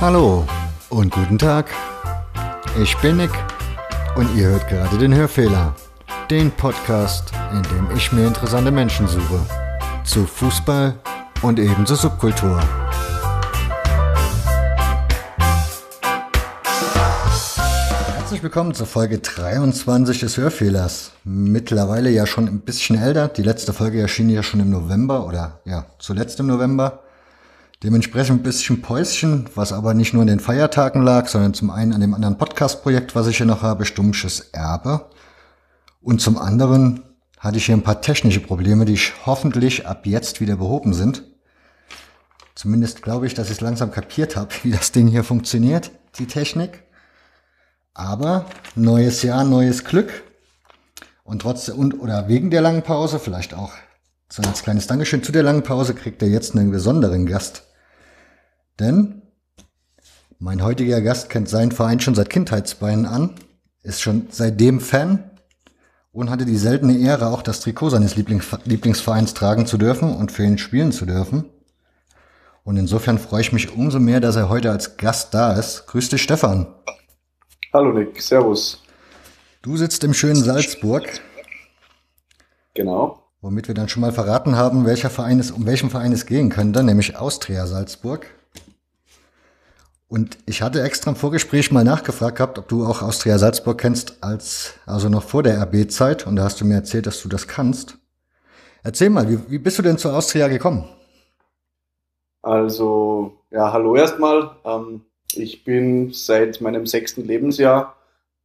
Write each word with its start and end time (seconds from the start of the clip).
Hallo 0.00 0.46
und 0.90 1.12
guten 1.12 1.38
Tag. 1.38 1.70
Ich 2.80 2.96
bin 2.98 3.16
Nick 3.16 3.32
und 4.14 4.32
ihr 4.36 4.46
hört 4.46 4.68
gerade 4.68 4.96
den 4.96 5.12
Hörfehler, 5.12 5.74
den 6.30 6.52
Podcast, 6.52 7.32
in 7.50 7.64
dem 7.64 7.96
ich 7.96 8.12
mir 8.12 8.28
interessante 8.28 8.70
Menschen 8.70 9.08
suche. 9.08 9.40
Zu 10.04 10.24
Fußball 10.24 10.94
und 11.42 11.58
ebenso 11.58 11.96
Subkultur. 11.96 12.60
Herzlich 18.18 18.40
willkommen 18.44 18.74
zur 18.74 18.86
Folge 18.86 19.18
23 19.18 20.20
des 20.20 20.36
Hörfehlers. 20.36 21.10
Mittlerweile 21.24 22.10
ja 22.10 22.24
schon 22.24 22.46
ein 22.46 22.60
bisschen 22.60 23.02
älter. 23.02 23.26
Die 23.26 23.42
letzte 23.42 23.72
Folge 23.72 24.00
erschien 24.00 24.30
ja 24.30 24.44
schon 24.44 24.60
im 24.60 24.70
November 24.70 25.26
oder 25.26 25.58
ja, 25.64 25.86
zuletzt 25.98 26.38
im 26.38 26.46
November. 26.46 27.00
Dementsprechend 27.84 28.40
ein 28.40 28.42
bisschen 28.42 28.82
Päuschen, 28.82 29.48
was 29.54 29.72
aber 29.72 29.94
nicht 29.94 30.12
nur 30.12 30.22
in 30.22 30.28
den 30.28 30.40
Feiertagen 30.40 31.02
lag, 31.02 31.28
sondern 31.28 31.54
zum 31.54 31.70
einen 31.70 31.92
an 31.92 32.00
dem 32.00 32.12
anderen 32.12 32.36
Podcast-Projekt, 32.36 33.14
was 33.14 33.28
ich 33.28 33.36
hier 33.36 33.46
noch 33.46 33.62
habe, 33.62 33.84
Stummsches 33.84 34.40
Erbe. 34.52 35.08
Und 36.00 36.20
zum 36.20 36.38
anderen 36.38 37.04
hatte 37.38 37.58
ich 37.58 37.66
hier 37.66 37.76
ein 37.76 37.84
paar 37.84 38.00
technische 38.00 38.40
Probleme, 38.40 38.84
die 38.84 38.94
ich 38.94 39.12
hoffentlich 39.26 39.86
ab 39.86 40.06
jetzt 40.06 40.40
wieder 40.40 40.56
behoben 40.56 40.92
sind. 40.92 41.22
Zumindest 42.56 43.02
glaube 43.02 43.28
ich, 43.28 43.34
dass 43.34 43.46
ich 43.46 43.58
es 43.58 43.60
langsam 43.60 43.92
kapiert 43.92 44.34
habe, 44.34 44.52
wie 44.64 44.72
das 44.72 44.90
Ding 44.90 45.06
hier 45.06 45.22
funktioniert, 45.22 45.92
die 46.18 46.26
Technik. 46.26 46.82
Aber 47.94 48.46
neues 48.74 49.22
Jahr, 49.22 49.44
neues 49.44 49.84
Glück. 49.84 50.24
Und 51.22 51.42
trotz 51.42 51.68
und 51.68 52.00
oder 52.00 52.26
wegen 52.26 52.50
der 52.50 52.60
langen 52.60 52.82
Pause, 52.82 53.20
vielleicht 53.20 53.54
auch 53.54 53.70
so 54.28 54.42
als 54.42 54.64
kleines 54.64 54.88
Dankeschön 54.88 55.22
zu 55.22 55.30
der 55.30 55.44
langen 55.44 55.62
Pause, 55.62 55.94
kriegt 55.94 56.22
er 56.22 56.28
jetzt 56.28 56.56
einen 56.56 56.72
besonderen 56.72 57.24
Gast 57.24 57.67
denn 58.78 59.22
mein 60.38 60.62
heutiger 60.62 61.00
Gast 61.00 61.30
kennt 61.30 61.48
seinen 61.48 61.72
Verein 61.72 62.00
schon 62.00 62.14
seit 62.14 62.30
Kindheitsbeinen 62.30 63.06
an, 63.06 63.34
ist 63.82 64.00
schon 64.00 64.28
seitdem 64.30 64.80
Fan 64.80 65.30
und 66.12 66.30
hatte 66.30 66.44
die 66.44 66.56
seltene 66.56 66.96
Ehre, 66.98 67.28
auch 67.28 67.42
das 67.42 67.60
Trikot 67.60 67.90
seines 67.90 68.16
Lieblings 68.16 68.46
Lieblingsvereins 68.64 69.34
tragen 69.34 69.66
zu 69.66 69.78
dürfen 69.78 70.14
und 70.14 70.32
für 70.32 70.44
ihn 70.44 70.58
spielen 70.58 70.92
zu 70.92 71.06
dürfen. 71.06 71.44
Und 72.64 72.76
insofern 72.76 73.18
freue 73.18 73.40
ich 73.40 73.52
mich 73.52 73.72
umso 73.72 73.98
mehr, 73.98 74.20
dass 74.20 74.36
er 74.36 74.48
heute 74.48 74.70
als 74.70 74.96
Gast 74.96 75.32
da 75.34 75.54
ist. 75.54 75.86
Grüß 75.86 76.10
dich, 76.10 76.22
Stefan. 76.22 76.66
Hallo 77.72 77.92
Nick, 77.92 78.20
Servus. 78.20 78.82
Du 79.62 79.76
sitzt 79.76 80.04
im 80.04 80.14
schönen 80.14 80.42
Salzburg. 80.42 81.08
Genau. 82.74 83.22
Womit 83.40 83.68
wir 83.68 83.74
dann 83.74 83.88
schon 83.88 84.02
mal 84.02 84.12
verraten 84.12 84.56
haben, 84.56 84.86
welcher 84.86 85.10
Verein 85.10 85.40
es, 85.40 85.50
um 85.50 85.66
welchen 85.66 85.90
Verein 85.90 86.12
es 86.12 86.26
gehen 86.26 86.48
könnte, 86.48 86.82
nämlich 86.82 87.16
Austria 87.16 87.66
Salzburg. 87.66 88.26
Und 90.08 90.38
ich 90.46 90.62
hatte 90.62 90.82
extra 90.82 91.10
im 91.10 91.16
Vorgespräch 91.16 91.70
mal 91.70 91.84
nachgefragt 91.84 92.38
gehabt, 92.38 92.58
ob 92.58 92.66
du 92.68 92.86
auch 92.86 93.02
Austria 93.02 93.36
Salzburg 93.36 93.78
kennst, 93.78 94.22
als, 94.22 94.74
also 94.86 95.10
noch 95.10 95.22
vor 95.22 95.42
der 95.42 95.60
RB-Zeit. 95.62 96.26
Und 96.26 96.36
da 96.36 96.44
hast 96.44 96.60
du 96.60 96.64
mir 96.64 96.76
erzählt, 96.76 97.06
dass 97.06 97.22
du 97.22 97.28
das 97.28 97.46
kannst. 97.46 97.98
Erzähl 98.82 99.10
mal, 99.10 99.28
wie, 99.28 99.38
wie 99.50 99.58
bist 99.58 99.78
du 99.78 99.82
denn 99.82 99.98
zu 99.98 100.10
Austria 100.10 100.48
gekommen? 100.48 100.88
Also, 102.40 103.42
ja, 103.50 103.70
hallo 103.70 103.96
erstmal. 103.96 104.52
Ähm, 104.64 105.02
ich 105.34 105.64
bin 105.64 106.10
seit 106.14 106.62
meinem 106.62 106.86
sechsten 106.86 107.26
Lebensjahr 107.26 107.96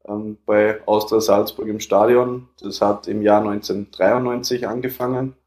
ähm, 0.06 0.38
bei 0.46 0.86
Austria 0.86 1.22
Salzburg 1.22 1.70
im 1.70 1.80
Stadion. 1.80 2.50
Das 2.62 2.82
hat 2.82 3.08
im 3.08 3.22
Jahr 3.22 3.40
1993 3.40 4.68
angefangen. 4.68 5.38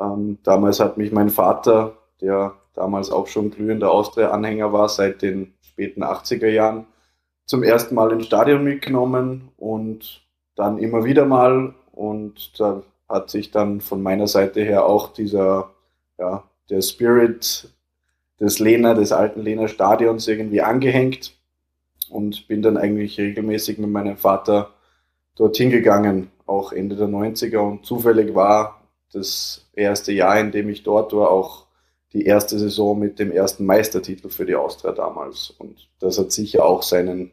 Ähm, 0.00 0.38
damals 0.42 0.80
hat 0.80 0.96
mich 0.96 1.12
mein 1.12 1.28
Vater, 1.28 1.98
der 2.22 2.54
damals 2.74 3.10
auch 3.10 3.26
schon 3.26 3.50
glühender 3.50 3.90
Austria-Anhänger 3.90 4.72
war, 4.72 4.88
seit 4.88 5.22
den 5.22 5.54
späten 5.62 6.02
80er 6.02 6.48
Jahren, 6.48 6.86
zum 7.46 7.62
ersten 7.62 7.94
Mal 7.94 8.12
ins 8.12 8.26
Stadion 8.26 8.64
mitgenommen 8.64 9.48
und 9.56 10.22
dann 10.56 10.78
immer 10.78 11.04
wieder 11.04 11.24
mal. 11.24 11.74
Und 11.92 12.58
da 12.58 12.82
hat 13.08 13.30
sich 13.30 13.50
dann 13.50 13.80
von 13.80 14.02
meiner 14.02 14.26
Seite 14.26 14.62
her 14.62 14.86
auch 14.86 15.12
dieser, 15.12 15.70
ja, 16.18 16.44
der 16.70 16.82
Spirit 16.82 17.68
des 18.40 18.58
Lehner, 18.58 18.94
des 18.94 19.12
alten 19.12 19.42
Lehner 19.42 19.68
Stadions 19.68 20.26
irgendwie 20.26 20.62
angehängt 20.62 21.34
und 22.08 22.48
bin 22.48 22.62
dann 22.62 22.76
eigentlich 22.76 23.18
regelmäßig 23.18 23.78
mit 23.78 23.90
meinem 23.90 24.16
Vater 24.16 24.70
dorthin 25.36 25.70
gegangen, 25.70 26.30
auch 26.46 26.72
Ende 26.72 26.96
der 26.96 27.08
90er. 27.08 27.58
Und 27.58 27.84
zufällig 27.84 28.34
war 28.34 28.82
das 29.12 29.68
erste 29.74 30.12
Jahr, 30.12 30.38
in 30.40 30.50
dem 30.50 30.68
ich 30.68 30.82
dort 30.82 31.12
war, 31.12 31.30
auch 31.30 31.63
die 32.14 32.24
erste 32.24 32.58
Saison 32.58 32.98
mit 32.98 33.18
dem 33.18 33.32
ersten 33.32 33.66
Meistertitel 33.66 34.30
für 34.30 34.46
die 34.46 34.54
Austria 34.54 34.92
damals. 34.92 35.52
Und 35.58 35.88
das 36.00 36.18
hat 36.18 36.32
sicher 36.32 36.64
auch 36.64 36.82
seinen 36.82 37.32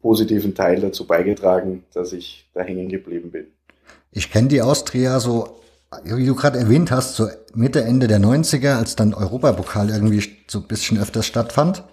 positiven 0.00 0.54
Teil 0.54 0.80
dazu 0.80 1.06
beigetragen, 1.06 1.84
dass 1.92 2.12
ich 2.12 2.50
da 2.54 2.62
hängen 2.62 2.88
geblieben 2.88 3.30
bin. 3.30 3.46
Ich 4.10 4.30
kenne 4.30 4.48
die 4.48 4.62
Austria 4.62 5.20
so, 5.20 5.60
wie 6.04 6.26
du 6.26 6.34
gerade 6.34 6.58
erwähnt 6.58 6.90
hast, 6.90 7.14
so 7.14 7.28
Mitte, 7.54 7.84
Ende 7.84 8.08
der 8.08 8.20
90er, 8.20 8.76
als 8.76 8.96
dann 8.96 9.14
Europapokal 9.14 9.90
irgendwie 9.90 10.24
so 10.48 10.58
ein 10.60 10.66
bisschen 10.66 10.98
öfters 10.98 11.26
stattfand. 11.26 11.84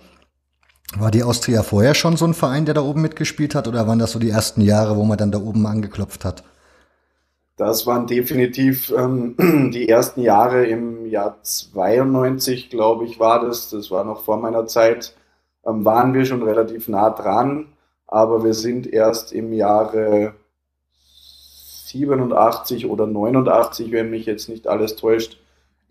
War 0.97 1.11
die 1.11 1.23
Austria 1.23 1.61
vorher 1.61 1.93
schon 1.93 2.17
so 2.17 2.25
ein 2.25 2.33
Verein, 2.33 2.65
der 2.65 2.73
da 2.73 2.81
oben 2.81 3.01
mitgespielt 3.01 3.53
hat, 3.53 3.67
oder 3.67 3.85
waren 3.85 3.99
das 3.99 4.11
so 4.11 4.19
die 4.19 4.29
ersten 4.29 4.61
Jahre, 4.61 4.95
wo 4.95 5.03
man 5.03 5.17
dann 5.17 5.31
da 5.31 5.39
oben 5.39 5.67
angeklopft 5.67 6.25
hat? 6.25 6.43
Das 7.59 7.85
waren 7.85 8.07
definitiv 8.07 8.89
ähm, 8.97 9.35
die 9.73 9.89
ersten 9.89 10.21
Jahre 10.21 10.65
im 10.65 11.05
Jahr 11.07 11.39
92, 11.43 12.69
glaube 12.69 13.03
ich, 13.03 13.19
war 13.19 13.45
das. 13.45 13.69
Das 13.69 13.91
war 13.91 14.05
noch 14.05 14.23
vor 14.23 14.37
meiner 14.37 14.65
Zeit. 14.65 15.13
Ähm, 15.65 15.83
waren 15.83 16.13
wir 16.13 16.23
schon 16.23 16.41
relativ 16.41 16.87
nah 16.87 17.09
dran, 17.09 17.73
aber 18.07 18.45
wir 18.45 18.53
sind 18.53 18.87
erst 18.87 19.33
im 19.33 19.51
Jahre 19.51 20.35
87 21.87 22.85
oder 22.85 23.05
89, 23.05 23.91
wenn 23.91 24.09
mich 24.09 24.25
jetzt 24.25 24.47
nicht 24.47 24.65
alles 24.65 24.95
täuscht, 24.95 25.37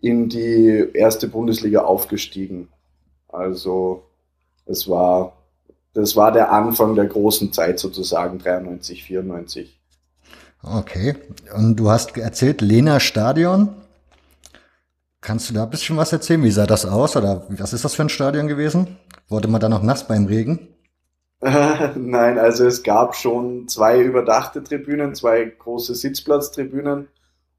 in 0.01 0.27
die 0.27 0.89
erste 0.95 1.27
Bundesliga 1.27 1.81
aufgestiegen. 1.81 2.69
Also 3.27 4.05
es 4.65 4.89
war, 4.89 5.33
das 5.93 6.15
war 6.15 6.31
der 6.31 6.51
Anfang 6.51 6.95
der 6.95 7.05
großen 7.05 7.53
Zeit 7.53 7.77
sozusagen, 7.77 8.39
93, 8.39 9.03
94. 9.03 9.78
Okay. 10.61 11.15
Und 11.55 11.77
du 11.77 11.89
hast 11.89 12.17
erzählt, 12.17 12.61
Lena 12.61 12.99
Stadion. 12.99 13.69
Kannst 15.21 15.49
du 15.49 15.53
da 15.53 15.63
ein 15.63 15.69
bisschen 15.69 15.97
was 15.97 16.13
erzählen? 16.13 16.43
Wie 16.43 16.51
sah 16.51 16.65
das 16.65 16.85
aus? 16.85 17.15
Oder 17.15 17.45
was 17.49 17.73
ist 17.73 17.83
das 17.83 17.95
für 17.95 18.03
ein 18.03 18.09
Stadion 18.09 18.47
gewesen? 18.47 18.97
Wurde 19.27 19.47
man 19.47 19.61
da 19.61 19.69
noch 19.69 19.83
nass 19.83 20.07
beim 20.07 20.25
Regen? 20.25 20.69
Nein, 21.41 22.37
also 22.37 22.65
es 22.65 22.83
gab 22.83 23.15
schon 23.15 23.67
zwei 23.67 24.01
überdachte 24.01 24.63
Tribünen, 24.63 25.15
zwei 25.15 25.45
große 25.45 25.95
Sitzplatztribünen 25.95 27.07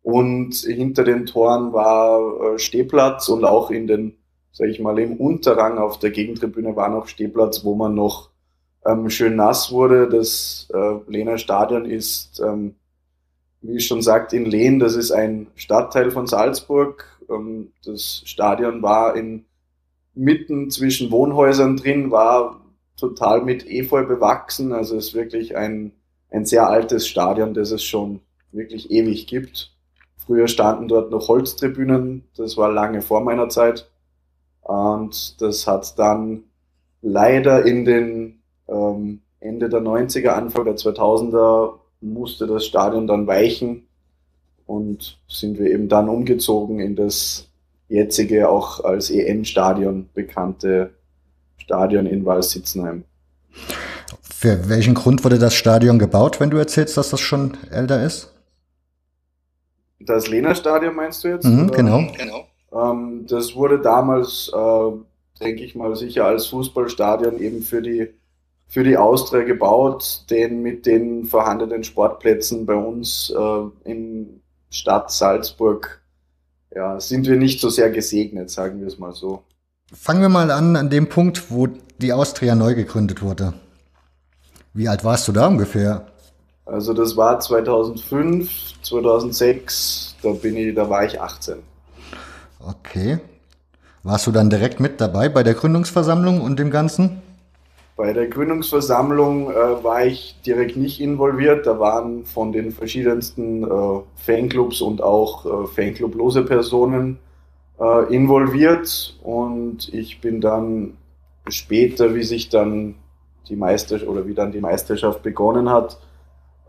und 0.02 0.54
hinter 0.54 1.04
den 1.04 1.26
Toren 1.26 1.72
war 1.72 2.54
äh, 2.54 2.58
Stehplatz 2.58 3.28
und 3.28 3.44
auch 3.44 3.70
in 3.70 3.86
den, 3.86 4.18
sag 4.52 4.68
ich 4.68 4.80
mal, 4.80 4.98
im 4.98 5.16
Unterrang 5.16 5.78
auf 5.78 5.98
der 5.98 6.10
Gegentribüne 6.10 6.76
war 6.76 6.90
noch 6.90 7.06
Stehplatz, 7.06 7.64
wo 7.64 7.74
man 7.74 7.94
noch 7.94 8.30
ähm, 8.86 9.08
schön 9.08 9.36
nass 9.36 9.72
wurde. 9.72 10.08
Das 10.08 10.68
äh, 10.74 11.10
Lehner 11.10 11.38
Stadion 11.38 11.86
ist 11.86 12.40
ähm, 12.40 12.74
wie 13.62 13.76
ich 13.76 13.86
schon 13.86 14.02
sagt, 14.02 14.32
in 14.32 14.44
Lehn, 14.44 14.78
das 14.78 14.96
ist 14.96 15.10
ein 15.10 15.48
Stadtteil 15.54 16.10
von 16.10 16.26
Salzburg. 16.26 17.04
Ähm, 17.28 17.72
das 17.84 18.22
Stadion 18.24 18.82
war 18.82 19.16
in 19.16 19.44
mitten 20.14 20.70
zwischen 20.70 21.10
Wohnhäusern 21.10 21.76
drin, 21.76 22.10
war 22.10 22.60
total 22.96 23.42
mit 23.42 23.66
Efeu 23.66 24.04
bewachsen. 24.04 24.72
Also 24.72 24.96
es 24.96 25.08
ist 25.08 25.14
wirklich 25.14 25.56
ein, 25.56 25.92
ein 26.30 26.44
sehr 26.44 26.68
altes 26.68 27.06
Stadion, 27.06 27.54
das 27.54 27.70
es 27.70 27.82
schon 27.82 28.20
wirklich 28.52 28.90
ewig 28.90 29.26
gibt. 29.26 29.72
Früher 30.16 30.48
standen 30.48 30.88
dort 30.88 31.10
noch 31.10 31.28
Holztribünen, 31.28 32.24
das 32.36 32.56
war 32.56 32.70
lange 32.70 33.02
vor 33.02 33.22
meiner 33.22 33.48
Zeit. 33.48 33.90
Und 34.60 35.40
das 35.40 35.66
hat 35.66 35.98
dann 35.98 36.44
leider 37.02 37.64
in 37.64 37.84
den 37.84 38.42
ähm, 38.68 39.22
Ende 39.40 39.68
der 39.68 39.80
90er, 39.80 40.28
Anfang 40.28 40.64
der 40.64 40.76
2000er 40.76 41.80
musste 42.00 42.46
das 42.46 42.64
Stadion 42.64 43.06
dann 43.06 43.26
weichen 43.26 43.86
und 44.66 45.18
sind 45.28 45.58
wir 45.58 45.70
eben 45.70 45.88
dann 45.88 46.08
umgezogen 46.08 46.80
in 46.80 46.96
das 46.96 47.48
jetzige, 47.88 48.48
auch 48.48 48.84
als 48.84 49.10
EM-Stadion 49.10 50.08
bekannte 50.14 50.94
Stadion 51.58 52.06
in 52.06 52.24
Walsitzenheim. 52.24 53.04
Für 54.22 54.68
welchen 54.68 54.94
Grund 54.94 55.24
wurde 55.24 55.38
das 55.38 55.54
Stadion 55.54 55.98
gebaut, 55.98 56.40
wenn 56.40 56.50
du 56.50 56.56
erzählst, 56.56 56.96
dass 56.96 57.10
das 57.10 57.20
schon 57.20 57.56
älter 57.70 58.02
ist? 58.02 58.32
Das 59.98 60.28
Lena-Stadion 60.28 60.94
meinst 60.94 61.24
du 61.24 61.28
jetzt? 61.28 61.44
Mhm, 61.44 61.70
genau. 61.72 62.06
genau. 62.16 62.46
Ähm, 62.72 63.26
das 63.28 63.54
wurde 63.54 63.80
damals, 63.80 64.50
äh, 64.54 64.90
denke 65.40 65.64
ich 65.64 65.74
mal, 65.74 65.94
sicher 65.96 66.24
als 66.24 66.46
Fußballstadion 66.46 67.38
eben 67.38 67.62
für 67.62 67.82
die 67.82 68.08
für 68.70 68.84
die 68.84 68.96
Austria 68.96 69.42
gebaut, 69.42 70.24
den 70.30 70.62
mit 70.62 70.86
den 70.86 71.24
vorhandenen 71.24 71.82
Sportplätzen 71.82 72.66
bei 72.66 72.74
uns 72.74 73.34
äh, 73.36 73.90
in 73.90 74.40
Stadt 74.70 75.10
Salzburg 75.10 76.00
ja, 76.72 77.00
sind 77.00 77.26
wir 77.26 77.36
nicht 77.36 77.60
so 77.60 77.68
sehr 77.68 77.90
gesegnet, 77.90 78.48
sagen 78.48 78.80
wir 78.80 78.86
es 78.86 78.96
mal 78.96 79.12
so. 79.12 79.42
Fangen 79.92 80.22
wir 80.22 80.28
mal 80.28 80.52
an 80.52 80.76
an 80.76 80.88
dem 80.88 81.08
Punkt, 81.08 81.50
wo 81.50 81.66
die 81.98 82.12
Austria 82.12 82.54
neu 82.54 82.76
gegründet 82.76 83.22
wurde. 83.22 83.54
Wie 84.72 84.88
alt 84.88 85.02
warst 85.02 85.26
du 85.26 85.32
da 85.32 85.48
ungefähr? 85.48 86.06
Also 86.64 86.94
das 86.94 87.16
war 87.16 87.40
2005, 87.40 88.48
2006, 88.82 90.14
da 90.22 90.30
bin 90.30 90.56
ich, 90.56 90.76
da 90.76 90.88
war 90.88 91.04
ich 91.04 91.20
18. 91.20 91.56
Okay. 92.60 93.18
Warst 94.04 94.28
du 94.28 94.30
dann 94.30 94.48
direkt 94.48 94.78
mit 94.78 95.00
dabei 95.00 95.28
bei 95.28 95.42
der 95.42 95.54
Gründungsversammlung 95.54 96.40
und 96.40 96.60
dem 96.60 96.70
Ganzen? 96.70 97.20
Bei 98.00 98.14
der 98.14 98.28
Gründungsversammlung 98.28 99.50
äh, 99.50 99.84
war 99.84 100.06
ich 100.06 100.40
direkt 100.46 100.74
nicht 100.78 101.02
involviert. 101.02 101.66
Da 101.66 101.78
waren 101.78 102.24
von 102.24 102.50
den 102.50 102.72
verschiedensten 102.72 103.62
äh, 103.62 104.00
Fanclubs 104.14 104.80
und 104.80 105.02
auch 105.02 105.44
äh, 105.44 105.66
Fanclublose 105.66 106.42
Personen 106.46 107.18
äh, 107.78 108.10
involviert. 108.10 109.18
Und 109.22 109.92
ich 109.92 110.22
bin 110.22 110.40
dann 110.40 110.96
später, 111.50 112.14
wie 112.14 112.22
sich 112.22 112.48
dann 112.48 112.94
die 113.50 113.56
Meister 113.56 114.08
oder 114.08 114.26
wie 114.26 114.32
dann 114.32 114.50
die 114.50 114.60
Meisterschaft 114.60 115.22
begonnen 115.22 115.68
hat, 115.68 116.00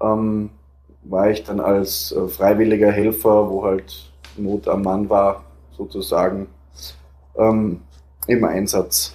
ähm, 0.01 0.49
war 1.03 1.29
ich 1.29 1.45
dann 1.45 1.61
als 1.61 2.11
äh, 2.11 2.27
freiwilliger 2.27 2.91
Helfer, 2.91 3.49
wo 3.49 3.63
halt 3.63 4.11
Not 4.35 4.67
am 4.67 4.81
Mann 4.81 5.09
war, 5.09 5.45
sozusagen 5.77 6.47
ähm, 7.37 7.79
im 8.27 8.43
Einsatz. 8.43 9.13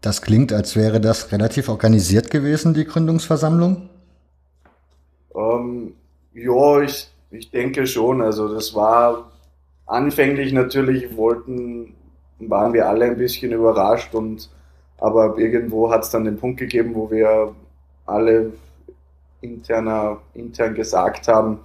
Das 0.00 0.22
klingt, 0.22 0.52
als 0.52 0.76
wäre 0.76 1.00
das 1.00 1.32
relativ 1.32 1.68
organisiert 1.68 2.30
gewesen, 2.30 2.74
die 2.74 2.84
Gründungsversammlung. 2.84 3.88
Ähm, 5.34 5.94
ja, 6.34 6.80
ich, 6.82 7.10
ich 7.30 7.50
denke 7.50 7.86
schon. 7.86 8.22
Also 8.22 8.52
das 8.52 8.74
war 8.74 9.30
anfänglich 9.86 10.52
natürlich, 10.52 11.16
wollten, 11.16 11.94
waren 12.38 12.72
wir 12.72 12.88
alle 12.88 13.06
ein 13.06 13.18
bisschen 13.18 13.52
überrascht 13.52 14.14
und 14.14 14.50
aber 15.00 15.38
irgendwo 15.38 15.90
hat 15.90 16.02
es 16.02 16.10
dann 16.10 16.24
den 16.24 16.38
Punkt 16.38 16.58
gegeben, 16.58 16.94
wo 16.94 17.10
wir 17.10 17.54
alle 18.06 18.52
interner, 19.40 20.18
intern 20.34 20.74
gesagt 20.74 21.28
haben, 21.28 21.60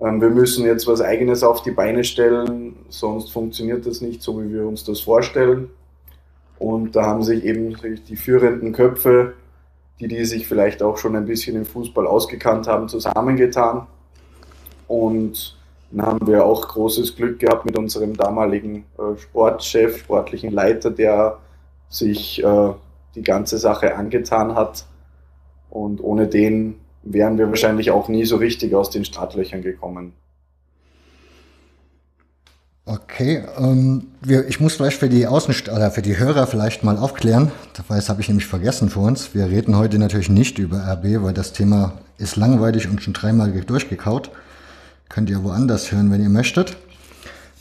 ähm, 0.00 0.20
wir 0.20 0.30
müssen 0.30 0.64
jetzt 0.64 0.86
was 0.86 1.00
eigenes 1.00 1.44
auf 1.44 1.62
die 1.62 1.70
Beine 1.70 2.02
stellen, 2.02 2.74
sonst 2.88 3.30
funktioniert 3.30 3.86
das 3.86 4.00
nicht 4.00 4.20
so, 4.20 4.42
wie 4.42 4.52
wir 4.52 4.66
uns 4.66 4.84
das 4.84 5.00
vorstellen. 5.00 5.70
Und 6.62 6.94
da 6.94 7.06
haben 7.06 7.24
sich 7.24 7.44
eben 7.44 7.76
die 8.08 8.14
führenden 8.14 8.72
Köpfe, 8.72 9.32
die, 9.98 10.06
die 10.06 10.24
sich 10.24 10.46
vielleicht 10.46 10.80
auch 10.80 10.96
schon 10.96 11.16
ein 11.16 11.26
bisschen 11.26 11.56
im 11.56 11.64
Fußball 11.64 12.06
ausgekannt 12.06 12.68
haben, 12.68 12.88
zusammengetan. 12.88 13.88
Und 14.86 15.58
dann 15.90 16.06
haben 16.06 16.24
wir 16.24 16.44
auch 16.44 16.68
großes 16.68 17.16
Glück 17.16 17.40
gehabt 17.40 17.66
mit 17.66 17.76
unserem 17.76 18.16
damaligen 18.16 18.84
äh, 18.96 19.18
Sportchef, 19.18 19.98
sportlichen 19.98 20.52
Leiter, 20.52 20.92
der 20.92 21.38
sich 21.88 22.40
äh, 22.44 22.70
die 23.16 23.22
ganze 23.22 23.58
Sache 23.58 23.96
angetan 23.96 24.54
hat. 24.54 24.86
Und 25.68 26.00
ohne 26.00 26.28
den 26.28 26.76
wären 27.02 27.38
wir 27.38 27.48
wahrscheinlich 27.48 27.90
auch 27.90 28.06
nie 28.06 28.24
so 28.24 28.36
richtig 28.36 28.72
aus 28.76 28.90
den 28.90 29.04
Startlöchern 29.04 29.62
gekommen. 29.62 30.12
Okay, 32.84 33.44
ähm, 33.58 34.08
wir, 34.22 34.48
ich 34.48 34.58
muss 34.58 34.74
vielleicht 34.74 34.98
für 34.98 35.08
die 35.08 35.28
Außen 35.28 35.54
oder 35.72 35.92
für 35.92 36.02
die 36.02 36.18
Hörer 36.18 36.48
vielleicht 36.48 36.82
mal 36.82 36.96
aufklären, 36.96 37.52
das 37.86 38.08
habe 38.08 38.20
ich 38.20 38.28
nämlich 38.28 38.46
vergessen 38.46 38.88
vor 38.88 39.04
uns. 39.04 39.34
Wir 39.34 39.46
reden 39.46 39.76
heute 39.76 40.00
natürlich 40.00 40.28
nicht 40.28 40.58
über 40.58 40.78
RB, 40.78 41.22
weil 41.22 41.32
das 41.32 41.52
Thema 41.52 41.92
ist 42.18 42.34
langweilig 42.34 42.88
und 42.88 43.00
schon 43.00 43.12
dreimal 43.12 43.52
durchgekaut. 43.52 44.30
Könnt 45.08 45.30
ihr 45.30 45.44
woanders 45.44 45.92
hören, 45.92 46.10
wenn 46.10 46.24
ihr 46.24 46.28
möchtet. 46.28 46.76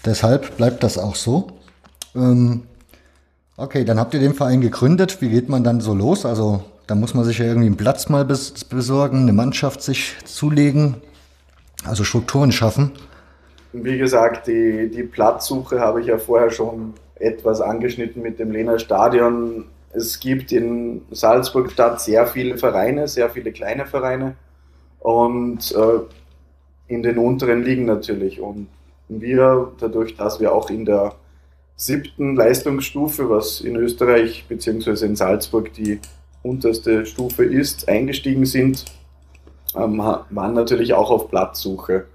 Deshalb 0.06 0.58
bleibt 0.58 0.82
das 0.82 0.98
auch 0.98 1.16
so. 1.16 1.52
Ähm, 2.16 2.64
okay, 3.58 3.86
dann 3.86 4.00
habt 4.00 4.16
ihr 4.16 4.20
den 4.20 4.34
Verein 4.34 4.62
gegründet. 4.62 5.22
Wie 5.22 5.30
geht 5.30 5.50
man 5.50 5.64
dann 5.64 5.82
so 5.82 5.94
los? 5.94 6.26
Also 6.26 6.64
da 6.88 6.96
muss 6.96 7.14
man 7.14 7.26
sich 7.26 7.38
ja 7.38 7.46
irgendwie 7.46 7.68
einen 7.68 7.78
Platz 7.78 8.10
mal 8.10 8.26
besorgen, 8.26 9.22
eine 9.22 9.34
Mannschaft 9.34 9.84
sich 9.84 10.16
zulegen, 10.26 10.96
also 11.86 12.04
Strukturen 12.04 12.52
schaffen. 12.52 12.94
Wie 13.74 13.98
gesagt, 13.98 14.48
die, 14.48 14.90
die 14.90 15.04
Platzsuche 15.04 15.80
habe 15.80 16.02
ich 16.02 16.08
ja 16.08 16.18
vorher 16.18 16.52
schon 16.52 16.94
etwas 17.16 17.62
angeschnitten 17.62 18.22
mit 18.22 18.40
dem 18.40 18.52
Lehner 18.52 18.80
Stadion. 18.80 19.66
Es 19.94 20.20
gibt 20.20 20.52
in 20.52 21.04
Salzburg 21.12 21.72
Stadt 21.72 22.02
sehr 22.02 22.28
viele 22.28 22.58
Vereine, 22.58 23.08
sehr 23.08 23.30
viele 23.30 23.52
kleine 23.52 23.86
Vereine 23.86 24.36
und 25.00 25.74
äh, 25.74 26.94
in 26.94 27.04
den 27.04 27.18
unteren 27.18 27.64
Ligen 27.64 27.86
natürlich. 27.86 28.42
Und 28.42 28.68
wir, 29.08 29.72
dadurch, 29.80 30.16
dass 30.16 30.40
wir 30.40 30.54
auch 30.54 30.70
in 30.70 30.86
der 30.86 31.16
siebten 31.76 32.36
Leistungsstufe, 32.36 33.30
was 33.30 33.62
in 33.62 33.76
Österreich 33.76 34.46
bzw. 34.48 35.06
in 35.06 35.16
Salzburg 35.16 35.74
die 35.74 36.00
unterste 36.44 37.06
Stufe 37.06 37.44
ist, 37.44 37.88
eingestiegen 37.88 38.46
sind, 38.46 38.86
ähm, 39.76 40.00
waren 40.00 40.54
natürlich 40.54 40.94
auch 40.94 41.12
auf 41.12 41.30
Platzsuche. 41.30 42.06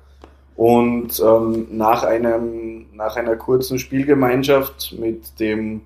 Und 0.56 1.20
ähm, 1.20 1.67
nach, 1.70 2.03
einem, 2.03 2.87
nach 2.94 3.17
einer 3.17 3.37
kurzen 3.37 3.79
Spielgemeinschaft 3.79 4.97
mit 4.99 5.38
dem 5.38 5.82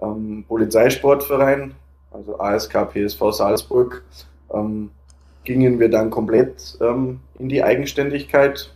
ähm, 0.00 0.44
Polizeisportverein, 0.48 1.74
also 2.10 2.38
ASK 2.40 2.92
PSV 2.92 3.32
Salzburg, 3.32 4.02
ähm, 4.52 4.90
gingen 5.44 5.78
wir 5.78 5.90
dann 5.90 6.08
komplett 6.08 6.78
ähm, 6.80 7.20
in 7.38 7.50
die 7.50 7.62
Eigenständigkeit 7.62 8.72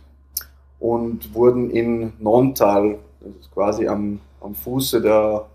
und 0.79 1.33
wurden 1.33 1.71
in 1.71 2.13
Nontal, 2.19 2.99
das 3.19 3.35
ist 3.41 3.51
quasi 3.51 3.87
am, 3.87 4.19
am 4.41 4.53
Fuße 4.53 5.01
der, 5.01 5.47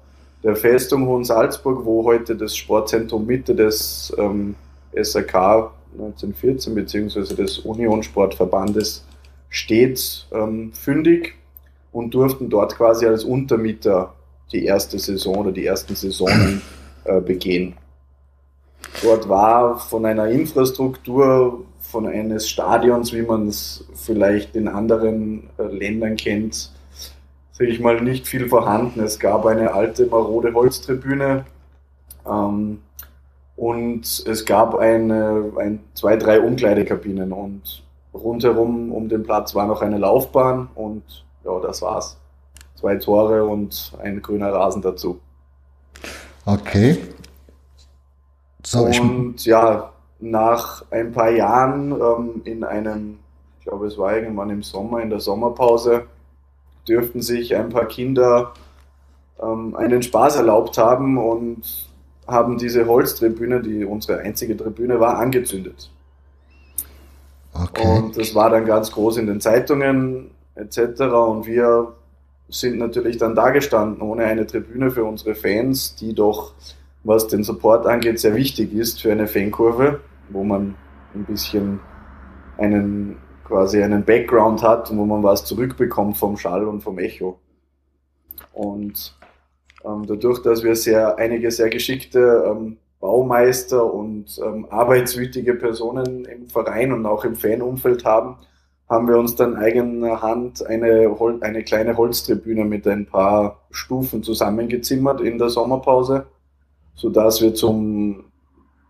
der 0.43 0.57
Festung 0.57 1.07
Hohen 1.07 1.25
Salzburg, 1.25 1.85
wo 1.85 2.05
heute 2.05 2.35
das 2.37 2.57
Sportzentrum 2.57 3.25
Mitte 3.25 3.55
des 3.55 4.13
SRK 4.93 5.71
1914 5.93 6.75
bzw. 6.75 7.35
des 7.35 7.59
Union 7.61 8.03
Sportverbandes 8.03 9.05
stets 9.49 10.27
ähm, 10.33 10.73
fündig 10.73 11.35
und 11.93 12.15
durften 12.15 12.51
dort 12.51 12.77
quasi 12.77 13.07
als 13.07 13.25
Untermieter 13.25 14.15
die 14.53 14.65
erste 14.65 14.99
Saison 14.99 15.37
oder 15.39 15.53
die 15.53 15.67
ersten 15.67 15.95
Saisonen 15.95 16.63
äh, 17.05 17.21
begehen. 17.21 17.75
Dort 19.03 19.29
war 19.29 19.79
von 19.79 20.07
einer 20.07 20.29
Infrastruktur, 20.29 21.65
von 21.81 22.07
eines 22.07 22.49
Stadions, 22.49 23.13
wie 23.13 23.23
man 23.23 23.49
es 23.49 23.85
vielleicht 23.95 24.57
in 24.57 24.69
anderen 24.69 25.49
äh, 25.59 25.63
Ländern 25.63 26.17
kennt, 26.17 26.73
sage 27.53 27.71
ich 27.71 27.81
mal, 27.81 28.01
nicht 28.01 28.27
viel 28.27 28.49
vorhanden. 28.49 29.01
Es 29.01 29.19
gab 29.19 29.47
eine 29.47 29.73
alte 29.73 30.07
marode 30.07 30.53
Holztribüne 30.53 31.45
ähm, 32.27 32.81
und 33.57 34.25
es 34.27 34.45
gab 34.45 34.75
eine, 34.75 35.53
ein, 35.59 35.81
zwei, 35.95 36.17
drei 36.17 36.41
Umkleidekabinen 36.41 37.33
und 37.33 37.83
rundherum 38.23 38.93
um 38.93 39.09
den 39.09 39.23
Platz 39.23 39.55
war 39.55 39.67
noch 39.67 39.83
eine 39.83 39.99
Laufbahn 39.99 40.69
und 40.75 41.03
ja, 41.45 41.59
das 41.61 41.83
war's. 41.83 42.17
Zwei 42.75 42.97
Tore 42.97 43.45
und 43.45 43.93
ein 44.03 44.21
grüner 44.21 44.53
Rasen 44.53 44.83
dazu. 44.83 45.21
Okay. 46.45 46.99
So, 48.65 48.85
und 48.85 49.45
ja, 49.47 49.93
nach 50.19 50.85
ein 50.91 51.13
paar 51.13 51.31
Jahren 51.31 51.93
ähm, 51.93 52.43
in 52.45 52.65
einem, 52.65 53.19
ich 53.59 53.67
glaube, 53.67 53.87
es 53.87 53.97
war 53.97 54.17
irgendwann 54.17 54.51
im 54.51 54.63
Sommer, 54.63 55.01
in 55.01 55.11
der 55.11 55.21
Sommerpause, 55.21 56.07
dürften 56.87 57.23
sich 57.23 57.55
ein 57.55 57.69
paar 57.69 57.87
Kinder 57.87 58.53
ähm, 59.41 59.75
einen 59.77 60.03
Spaß 60.03 60.37
erlaubt 60.37 60.79
haben 60.79 61.19
und 61.19 61.89
haben 62.27 62.59
diese 62.59 62.87
Holztribüne, 62.87 63.63
die 63.63 63.85
unsere 63.85 64.19
einzige 64.21 64.57
Tribüne 64.57 64.99
war, 64.99 65.19
angezündet. 65.19 65.91
Okay. 67.63 67.87
Und 67.87 68.17
das 68.17 68.35
war 68.35 68.51
dann 68.51 68.65
ganz 68.65 68.91
groß 68.93 69.19
in 69.19 69.27
den 69.27 69.41
Zeitungen 69.41 70.31
etc. 70.55 71.01
Und 71.03 71.47
wir 71.47 71.95
sind 72.49 72.79
natürlich 72.79 73.19
dann 73.19 73.35
da 73.35 73.51
gestanden 73.51 74.03
ohne 74.03 74.25
eine 74.25 74.47
Tribüne 74.47 74.91
für 74.91 75.05
unsere 75.05 75.35
Fans, 75.35 75.97
die 75.97 76.15
doch, 76.15 76.55
was 77.05 77.29
den 77.29 77.45
Support 77.45 77.87
angeht, 77.87 78.21
sehr 78.21 78.35
wichtig 78.35 78.73
ist 78.73 79.01
für 79.01 79.13
eine 79.13 79.27
Fankurve, 79.27 80.01
wo 80.29 80.45
man 80.45 80.75
ein 81.15 81.25
bisschen 81.25 81.81
einen 82.59 83.17
quasi 83.45 83.83
einen 83.83 84.05
Background 84.05 84.63
hat 84.63 84.91
und 84.91 84.99
wo 84.99 85.05
man 85.05 85.23
was 85.23 85.45
zurückbekommt 85.45 86.17
vom 86.17 86.37
Schall 86.37 86.67
und 86.67 86.83
vom 86.83 86.99
Echo. 86.99 87.39
Und 88.53 89.17
ähm, 89.85 90.05
dadurch, 90.07 90.43
dass 90.43 90.65
wir 90.65 90.75
sehr 90.75 91.17
einige 91.19 91.51
sehr 91.51 91.71
geschickte 91.71 92.45
ähm, 92.47 92.79
Baumeister 93.07 93.95
und 93.95 94.37
ähm, 94.45 94.67
arbeitswütige 94.69 95.55
Personen 95.55 96.25
im 96.25 96.49
Verein 96.49 96.93
und 96.93 97.07
auch 97.07 97.25
im 97.25 97.37
Fanumfeld 97.37 98.05
haben, 98.05 98.39
haben 98.89 99.07
wir 99.07 99.17
uns 99.17 99.37
dann 99.37 99.55
eigener 99.55 100.23
Hand 100.23 100.67
eine, 100.67 101.17
eine 101.41 101.63
kleine 101.63 101.97
Holztribüne 101.97 102.65
mit 102.65 102.85
ein 102.89 103.07
paar 103.07 103.61
Stufen 103.71 104.25
zusammengezimmert 104.25 105.21
in 105.21 105.39
der 105.39 105.51
Sommerpause, 105.51 106.27
sodass 106.97 107.41
wir 107.41 107.55
zum, 107.55 108.25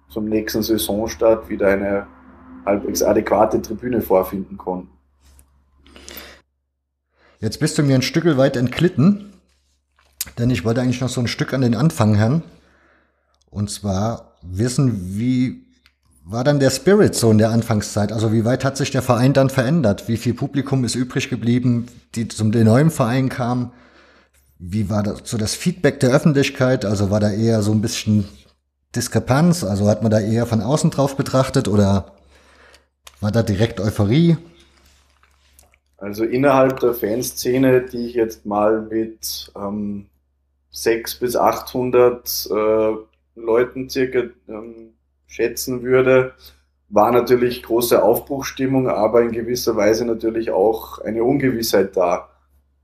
zum 0.08 0.24
nächsten 0.30 0.62
Saisonstart 0.62 1.50
wieder 1.50 1.68
eine 1.68 2.06
halbwegs 2.64 3.02
adäquate 3.02 3.60
Tribüne 3.60 4.00
vorfinden 4.00 4.56
konnten. 4.56 4.88
Jetzt 7.38 7.60
bist 7.60 7.76
du 7.76 7.82
mir 7.82 7.96
ein 7.96 8.02
Stück 8.02 8.24
weit 8.38 8.56
entglitten, 8.56 9.34
denn 10.38 10.48
ich 10.48 10.64
wollte 10.64 10.80
eigentlich 10.80 11.02
noch 11.02 11.10
so 11.10 11.20
ein 11.20 11.28
Stück 11.28 11.52
an 11.52 11.60
den 11.60 11.74
Anfang 11.74 12.18
hören. 12.18 12.42
Und 13.50 13.70
zwar 13.70 14.32
wissen, 14.42 15.16
wie 15.16 15.66
war 16.24 16.42
dann 16.42 16.58
der 16.58 16.70
Spirit 16.70 17.14
so 17.14 17.30
in 17.30 17.38
der 17.38 17.50
Anfangszeit? 17.50 18.12
Also 18.12 18.32
wie 18.32 18.44
weit 18.44 18.64
hat 18.64 18.76
sich 18.76 18.90
der 18.90 19.02
Verein 19.02 19.32
dann 19.32 19.48
verändert? 19.48 20.08
Wie 20.08 20.16
viel 20.16 20.34
Publikum 20.34 20.84
ist 20.84 20.96
übrig 20.96 21.30
geblieben, 21.30 21.86
die 22.14 22.26
zum 22.26 22.50
neuen 22.50 22.90
Verein 22.90 23.28
kamen? 23.28 23.72
Wie 24.58 24.90
war 24.90 25.02
das, 25.02 25.20
so 25.24 25.38
das 25.38 25.54
Feedback 25.54 26.00
der 26.00 26.10
Öffentlichkeit? 26.10 26.84
Also 26.84 27.10
war 27.10 27.20
da 27.20 27.30
eher 27.30 27.62
so 27.62 27.72
ein 27.72 27.80
bisschen 27.80 28.26
Diskrepanz? 28.96 29.62
Also 29.62 29.88
hat 29.88 30.02
man 30.02 30.10
da 30.10 30.18
eher 30.18 30.46
von 30.46 30.62
außen 30.62 30.90
drauf 30.90 31.16
betrachtet 31.16 31.68
oder 31.68 32.12
war 33.20 33.30
da 33.30 33.42
direkt 33.42 33.80
Euphorie? 33.80 34.36
Also 35.98 36.24
innerhalb 36.24 36.80
der 36.80 36.94
Fanszene, 36.94 37.82
die 37.82 38.08
ich 38.08 38.14
jetzt 38.14 38.44
mal 38.44 38.82
mit 38.82 39.52
ähm, 39.56 40.06
600 40.70 41.20
bis 41.20 41.36
800 41.36 42.48
äh, 42.50 42.94
Leuten 43.36 43.88
circa 43.88 44.24
ähm, 44.48 44.94
schätzen 45.26 45.82
würde, 45.82 46.34
war 46.88 47.12
natürlich 47.12 47.62
große 47.62 48.02
Aufbruchstimmung, 48.02 48.88
aber 48.88 49.22
in 49.22 49.32
gewisser 49.32 49.76
Weise 49.76 50.04
natürlich 50.04 50.50
auch 50.50 50.98
eine 51.00 51.24
Ungewissheit 51.24 51.96
da, 51.96 52.28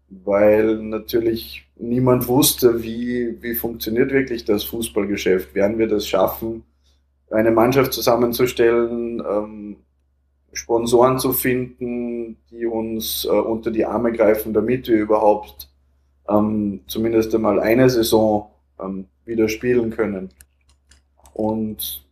weil 0.09 0.76
natürlich 0.76 1.66
niemand 1.76 2.28
wusste, 2.28 2.82
wie, 2.82 3.40
wie 3.42 3.54
funktioniert 3.54 4.12
wirklich 4.12 4.44
das 4.44 4.64
Fußballgeschäft. 4.64 5.54
Werden 5.54 5.78
wir 5.78 5.88
das 5.88 6.06
schaffen, 6.06 6.64
eine 7.30 7.50
Mannschaft 7.50 7.92
zusammenzustellen, 7.92 9.23
ähm, 9.28 9.76
Sponsoren 10.52 11.18
zu 11.18 11.32
finden, 11.32 12.37
die 12.50 12.66
uns 12.66 13.25
äh, 13.25 13.30
unter 13.30 13.71
die 13.71 13.87
Arme 13.87 14.12
greifen, 14.12 14.52
damit 14.52 14.87
wir 14.87 14.97
überhaupt 14.97 15.71
ähm, 16.28 16.80
zumindest 16.87 17.35
einmal 17.35 17.59
eine 17.59 17.88
Saison 17.88 18.50
ähm, 18.78 19.06
wieder 19.25 19.49
spielen 19.49 19.91
können. 19.91 20.31
Und 21.33 22.05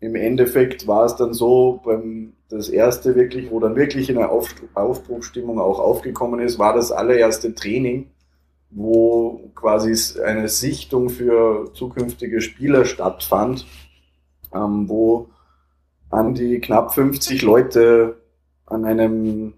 im 0.00 0.14
Endeffekt 0.14 0.86
war 0.86 1.04
es 1.04 1.16
dann 1.16 1.34
so, 1.34 1.80
beim, 1.84 2.32
das 2.48 2.68
erste 2.68 3.14
wirklich, 3.14 3.50
wo 3.50 3.60
dann 3.60 3.76
wirklich 3.76 4.10
eine 4.10 4.30
Auf, 4.30 4.54
Aufbruchstimmung 4.74 5.60
auch 5.60 5.78
aufgekommen 5.78 6.40
ist, 6.40 6.58
war 6.58 6.74
das 6.74 6.90
allererste 6.90 7.54
Training, 7.54 8.10
wo 8.70 9.50
quasi 9.54 10.20
eine 10.22 10.48
Sichtung 10.48 11.10
für 11.10 11.72
zukünftige 11.74 12.40
Spieler 12.40 12.84
stattfand, 12.84 13.66
ähm, 14.54 14.88
wo 14.88 15.28
an 16.08 16.34
die 16.34 16.60
knapp 16.60 16.94
50 16.94 17.42
Leute 17.42 18.20
an 18.66 18.84
einem, 18.84 19.54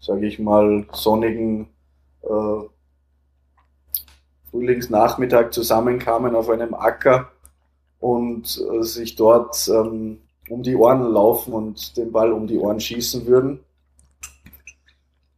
sage 0.00 0.26
ich 0.26 0.38
mal, 0.38 0.86
sonnigen 0.92 1.68
äh, 2.22 2.60
Frühlingsnachmittag 4.50 5.50
zusammenkamen 5.50 6.34
auf 6.34 6.48
einem 6.48 6.74
Acker 6.74 7.30
und 8.00 8.60
äh, 8.72 8.82
sich 8.82 9.16
dort 9.16 9.68
ähm, 9.68 10.18
um 10.48 10.62
die 10.62 10.76
Ohren 10.76 11.02
laufen 11.12 11.52
und 11.52 11.96
den 11.96 12.12
Ball 12.12 12.32
um 12.32 12.46
die 12.46 12.58
Ohren 12.58 12.80
schießen 12.80 13.26
würden. 13.26 13.60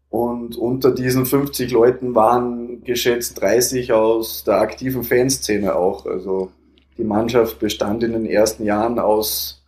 Und 0.09 0.57
unter 0.57 0.90
diesen 0.90 1.25
50 1.25 1.71
Leuten 1.71 2.14
waren 2.14 2.83
geschätzt 2.83 3.40
30 3.40 3.93
aus 3.93 4.43
der 4.45 4.61
aktiven 4.61 5.05
Fanszene 5.05 5.76
auch. 5.76 6.05
Also 6.07 6.50
die 6.99 7.05
Mannschaft 7.05 7.61
bestand 7.61 8.02
in 8.02 8.12
den 8.12 8.26
ersten 8.26 8.64
Jahren 8.64 8.99
aus 8.99 9.62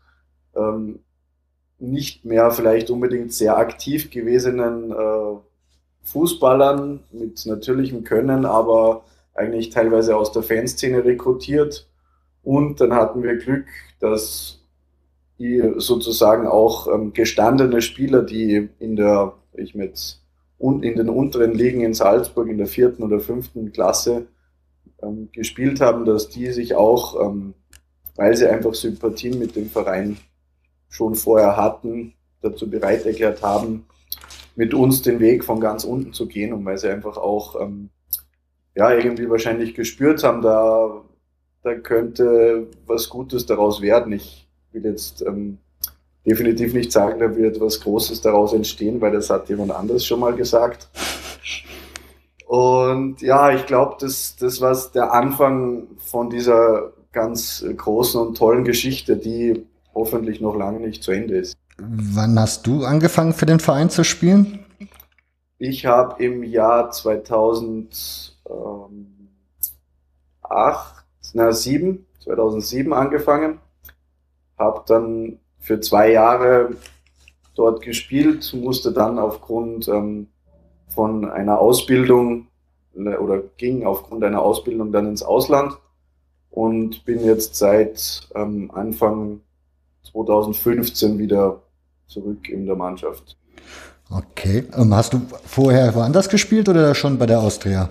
ähm, 0.56 0.98
nicht 1.78 2.24
mehr 2.24 2.50
vielleicht 2.50 2.90
unbedingt 2.90 3.32
sehr 3.32 3.56
aktiv 3.56 4.10
gewesenen 4.10 4.92
äh, 4.92 5.36
Fußballern 6.02 7.00
mit 7.12 7.46
natürlichem 7.46 8.04
Können, 8.04 8.44
aber 8.44 9.04
eigentlich 9.34 9.70
teilweise 9.70 10.16
aus 10.16 10.32
der 10.32 10.42
Fanszene 10.42 11.04
rekrutiert. 11.04 11.88
Und 12.42 12.80
dann 12.80 12.92
hatten 12.92 13.22
wir 13.22 13.36
Glück, 13.36 13.66
dass 14.00 14.60
die 15.38 15.62
sozusagen 15.76 16.46
auch 16.46 16.88
ähm, 16.88 17.12
gestandene 17.12 17.82
Spieler, 17.82 18.22
die 18.22 18.68
in 18.78 18.96
der, 18.96 19.34
ich 19.54 19.74
mit 19.74 20.18
in 20.58 20.96
den 20.96 21.08
unteren 21.08 21.54
Ligen 21.54 21.80
in 21.80 21.92
Salzburg 21.92 22.48
in 22.48 22.58
der 22.58 22.68
vierten 22.68 23.02
oder 23.02 23.18
fünften 23.18 23.72
Klasse 23.72 24.28
ähm, 25.02 25.28
gespielt 25.32 25.80
haben, 25.80 26.04
dass 26.04 26.28
die 26.28 26.52
sich 26.52 26.76
auch, 26.76 27.20
ähm, 27.20 27.54
weil 28.14 28.36
sie 28.36 28.48
einfach 28.48 28.74
Sympathien 28.74 29.40
mit 29.40 29.56
dem 29.56 29.68
Verein 29.68 30.18
schon 30.88 31.16
vorher 31.16 31.56
hatten, 31.56 32.14
dazu 32.42 32.70
bereit 32.70 33.04
erklärt 33.06 33.42
haben, 33.42 33.86
mit 34.54 34.72
uns 34.72 35.02
den 35.02 35.18
Weg 35.18 35.44
von 35.44 35.58
ganz 35.58 35.82
unten 35.82 36.12
zu 36.12 36.28
gehen 36.28 36.52
und 36.52 36.64
weil 36.64 36.78
sie 36.78 36.90
einfach 36.90 37.16
auch 37.16 37.60
ähm, 37.60 37.90
ja 38.74 38.92
irgendwie 38.92 39.28
wahrscheinlich 39.28 39.74
gespürt 39.74 40.22
haben, 40.24 40.42
da, 40.42 41.02
da 41.62 41.74
könnte 41.74 42.66
was 42.86 43.08
Gutes 43.08 43.46
daraus 43.46 43.82
werden. 43.82 44.12
Ich 44.12 44.48
will 44.72 44.84
jetzt 44.84 45.22
ähm, 45.22 45.58
definitiv 46.26 46.72
nicht 46.74 46.92
sagen, 46.92 47.20
da 47.20 47.36
wird 47.36 47.60
was 47.60 47.80
Großes 47.80 48.20
daraus 48.20 48.52
entstehen, 48.52 49.00
weil 49.00 49.12
das 49.12 49.30
hat 49.30 49.48
jemand 49.48 49.72
anderes 49.72 50.06
schon 50.06 50.20
mal 50.20 50.34
gesagt. 50.34 50.88
Und 52.46 53.22
ja, 53.22 53.54
ich 53.54 53.66
glaube, 53.66 53.96
das, 54.00 54.36
das 54.36 54.60
war 54.60 54.76
der 54.94 55.12
Anfang 55.12 55.88
von 55.98 56.28
dieser 56.28 56.92
ganz 57.12 57.64
großen 57.76 58.20
und 58.20 58.36
tollen 58.36 58.64
Geschichte, 58.64 59.16
die 59.16 59.66
hoffentlich 59.94 60.40
noch 60.40 60.56
lange 60.56 60.80
nicht 60.80 61.02
zu 61.02 61.12
Ende 61.12 61.36
ist. 61.36 61.56
Wann 61.78 62.38
hast 62.38 62.66
du 62.66 62.84
angefangen 62.84 63.32
für 63.32 63.46
den 63.46 63.60
Verein 63.60 63.90
zu 63.90 64.04
spielen? 64.04 64.64
Ich 65.58 65.86
habe 65.86 66.22
im 66.22 66.42
Jahr 66.42 66.90
2008, 70.52 71.04
na 71.34 71.52
7, 71.52 72.06
2007 72.24 72.92
angefangen, 72.92 73.58
habe 74.58 74.82
dann 74.86 75.38
für 75.58 75.80
zwei 75.80 76.12
Jahre 76.12 76.70
dort 77.54 77.82
gespielt, 77.82 78.54
musste 78.54 78.92
dann 78.92 79.18
aufgrund 79.18 79.88
ähm, 79.88 80.28
von 80.88 81.30
einer 81.30 81.58
Ausbildung 81.58 82.48
äh, 82.94 83.16
oder 83.16 83.42
ging 83.56 83.84
aufgrund 83.84 84.24
einer 84.24 84.42
Ausbildung 84.42 84.92
dann 84.92 85.06
ins 85.06 85.22
Ausland 85.22 85.74
und 86.50 87.04
bin 87.04 87.24
jetzt 87.24 87.56
seit 87.56 88.28
ähm, 88.34 88.70
Anfang 88.72 89.40
2015 90.10 91.18
wieder 91.18 91.62
zurück 92.06 92.48
in 92.48 92.66
der 92.66 92.76
Mannschaft. 92.76 93.36
Okay. 94.10 94.64
Ähm, 94.76 94.94
hast 94.94 95.14
du 95.14 95.22
vorher 95.46 95.94
woanders 95.94 96.28
gespielt 96.28 96.68
oder 96.68 96.94
schon 96.94 97.18
bei 97.18 97.26
der 97.26 97.40
Austria? 97.40 97.88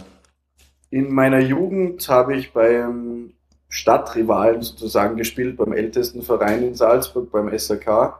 In 0.91 1.11
meiner 1.11 1.39
Jugend 1.39 2.07
habe 2.09 2.35
ich 2.35 2.53
beim 2.53 3.33
Stadtrivalen 3.69 4.61
sozusagen 4.61 5.15
gespielt, 5.15 5.57
beim 5.57 5.71
ältesten 5.71 6.21
Verein 6.21 6.61
in 6.61 6.75
Salzburg, 6.75 7.31
beim 7.31 7.47
SRK. 7.57 8.19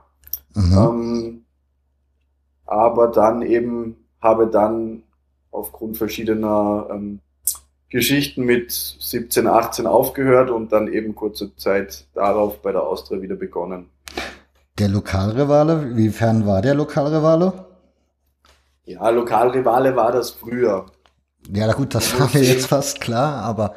Mhm. 0.54 0.78
Ähm, 0.78 1.44
aber 2.66 3.08
dann 3.08 3.42
eben 3.42 3.96
habe 4.20 4.46
dann 4.46 5.02
aufgrund 5.50 5.98
verschiedener 5.98 6.88
ähm, 6.90 7.20
Geschichten 7.90 8.44
mit 8.44 8.70
17, 8.70 9.46
18 9.46 9.86
aufgehört 9.86 10.48
und 10.48 10.72
dann 10.72 10.90
eben 10.90 11.14
kurze 11.14 11.54
Zeit 11.56 12.06
darauf 12.14 12.62
bei 12.62 12.72
der 12.72 12.82
Austria 12.82 13.20
wieder 13.20 13.36
begonnen. 13.36 13.90
Der 14.78 14.88
Lokalrivale, 14.88 15.94
wiefern 15.94 16.46
war 16.46 16.62
der 16.62 16.74
Lokalrivale? 16.74 17.52
Ja, 18.86 19.10
Lokalrivale 19.10 19.94
war 19.94 20.10
das 20.10 20.30
früher. 20.30 20.86
Ja, 21.50 21.72
gut, 21.72 21.94
das 21.94 22.18
war 22.18 22.28
mir 22.32 22.42
jetzt 22.42 22.66
fast 22.66 23.00
klar, 23.00 23.42
aber 23.42 23.74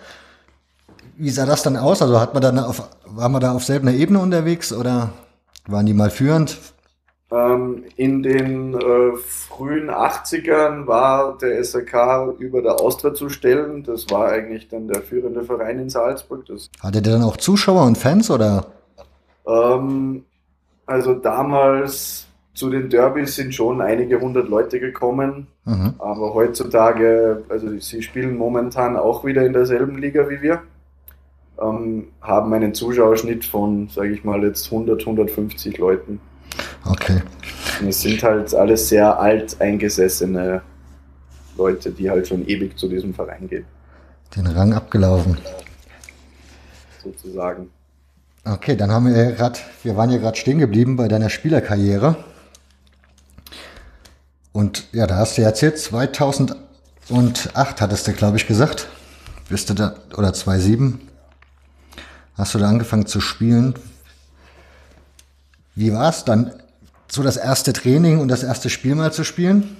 wie 1.17 1.29
sah 1.29 1.45
das 1.45 1.63
dann 1.63 1.77
aus? 1.77 2.01
Also 2.01 2.19
hat 2.19 2.33
man 2.33 2.43
dann 2.43 2.59
auf, 2.59 2.89
war 3.05 3.29
man 3.29 3.41
da 3.41 3.53
auf 3.53 3.63
selber 3.63 3.91
Ebene 3.91 4.19
unterwegs 4.19 4.73
oder 4.73 5.11
waren 5.67 5.85
die 5.85 5.93
mal 5.93 6.09
führend? 6.09 6.57
Ähm, 7.31 7.83
in 7.95 8.21
den 8.21 8.75
äh, 8.75 9.17
frühen 9.17 9.89
80ern 9.89 10.85
war 10.85 11.37
der 11.37 11.63
SRK 11.63 12.35
über 12.37 12.61
der 12.61 12.79
Austria 12.79 13.13
zu 13.13 13.29
stellen. 13.29 13.83
Das 13.83 14.09
war 14.11 14.29
eigentlich 14.29 14.67
dann 14.67 14.87
der 14.87 15.01
führende 15.01 15.43
Verein 15.43 15.79
in 15.79 15.89
Salzburg. 15.89 16.45
Das, 16.45 16.69
Hatte 16.81 17.01
der 17.01 17.13
dann 17.13 17.23
auch 17.23 17.37
Zuschauer 17.37 17.83
und 17.83 17.97
Fans 17.97 18.29
oder? 18.29 18.67
Ähm, 19.47 20.23
also 20.85 21.15
damals 21.15 22.27
zu 22.55 22.69
den 22.69 22.89
Derbys 22.89 23.35
sind 23.35 23.53
schon 23.53 23.81
einige 23.81 24.19
hundert 24.19 24.47
Leute 24.49 24.79
gekommen. 24.79 25.47
Mhm. 25.65 25.93
Aber 25.99 26.33
heutzutage, 26.33 27.43
also 27.49 27.77
sie 27.77 28.01
spielen 28.01 28.37
momentan 28.37 28.95
auch 28.97 29.25
wieder 29.25 29.45
in 29.45 29.53
derselben 29.53 29.97
Liga 29.97 30.29
wie 30.29 30.41
wir. 30.41 30.61
Ähm, 31.61 32.07
haben 32.21 32.53
einen 32.53 32.73
Zuschauerschnitt 32.73 33.45
von, 33.45 33.89
sage 33.89 34.13
ich 34.13 34.23
mal, 34.23 34.43
jetzt 34.43 34.65
100, 34.71 35.01
150 35.01 35.77
Leuten. 35.77 36.19
Okay. 36.85 37.21
Und 37.81 37.89
es 37.89 38.01
sind 38.01 38.23
halt 38.23 38.53
alles 38.55 38.89
sehr 38.89 39.19
alt 39.19 39.59
eingesessene 39.59 40.61
Leute, 41.57 41.91
die 41.91 42.09
halt 42.09 42.27
schon 42.27 42.47
ewig 42.47 42.77
zu 42.77 42.87
diesem 42.87 43.13
Verein 43.13 43.47
gehen. 43.49 43.65
Den 44.35 44.47
Rang 44.47 44.73
abgelaufen. 44.73 45.37
Sozusagen. 47.03 47.69
Okay, 48.45 48.75
dann 48.75 48.91
haben 48.91 49.13
wir 49.13 49.31
gerade, 49.31 49.59
wir 49.83 49.97
waren 49.97 50.09
ja 50.09 50.17
gerade 50.17 50.37
stehen 50.37 50.59
geblieben 50.59 50.95
bei 50.95 51.07
deiner 51.07 51.29
Spielerkarriere. 51.29 52.15
Und 54.55 54.87
ja, 54.93 55.05
da 55.05 55.17
hast 55.17 55.37
du 55.37 55.41
erzählt, 55.41 55.77
2008 55.77 56.55
hattest 57.81 58.07
du, 58.07 58.13
glaube 58.13 58.37
ich, 58.37 58.47
gesagt. 58.47 58.87
Bist 59.49 59.69
du 59.69 59.73
da, 59.73 59.95
oder 60.17 60.31
2007, 60.31 61.01
hast 62.37 62.55
du 62.55 62.59
da 62.59 62.69
angefangen 62.69 63.05
zu 63.05 63.19
spielen. 63.19 63.75
Wie 65.75 65.91
war 65.91 66.09
es 66.09 66.23
dann, 66.23 66.53
so 67.09 67.21
das 67.21 67.35
erste 67.35 67.73
Training 67.73 68.21
und 68.21 68.29
das 68.29 68.43
erste 68.43 68.69
Spiel 68.69 68.95
mal 68.95 69.11
zu 69.11 69.25
spielen? 69.25 69.75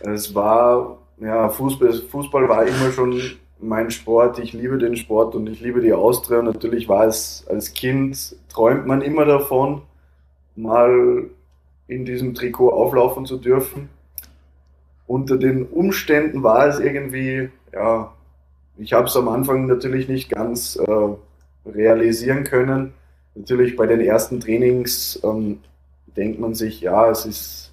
Es 0.00 0.34
war, 0.34 0.96
ja, 1.20 1.50
Fußball, 1.50 1.92
Fußball 2.10 2.48
war 2.48 2.64
immer 2.64 2.90
schon 2.90 3.20
mein 3.60 3.90
Sport. 3.90 4.38
Ich 4.38 4.54
liebe 4.54 4.78
den 4.78 4.96
Sport 4.96 5.34
und 5.34 5.46
ich 5.46 5.60
liebe 5.60 5.82
die 5.82 5.92
Austria. 5.92 6.38
Und 6.38 6.46
natürlich 6.46 6.88
war 6.88 7.04
es 7.04 7.44
als 7.50 7.74
Kind, 7.74 8.34
träumt 8.48 8.86
man 8.86 9.02
immer 9.02 9.26
davon, 9.26 9.82
mal 10.56 11.28
in 11.86 12.04
diesem 12.04 12.34
Trikot 12.34 12.70
auflaufen 12.70 13.26
zu 13.26 13.36
dürfen. 13.36 13.88
Unter 15.06 15.36
den 15.36 15.66
Umständen 15.66 16.42
war 16.42 16.66
es 16.66 16.78
irgendwie, 16.78 17.50
ja, 17.72 18.12
ich 18.78 18.92
habe 18.92 19.06
es 19.06 19.16
am 19.16 19.28
Anfang 19.28 19.66
natürlich 19.66 20.08
nicht 20.08 20.30
ganz 20.30 20.76
äh, 20.76 21.68
realisieren 21.68 22.44
können. 22.44 22.94
Natürlich 23.34 23.76
bei 23.76 23.86
den 23.86 24.00
ersten 24.00 24.40
Trainings 24.40 25.20
ähm, 25.22 25.60
denkt 26.16 26.40
man 26.40 26.54
sich, 26.54 26.80
ja, 26.80 27.10
es 27.10 27.26
ist, 27.26 27.72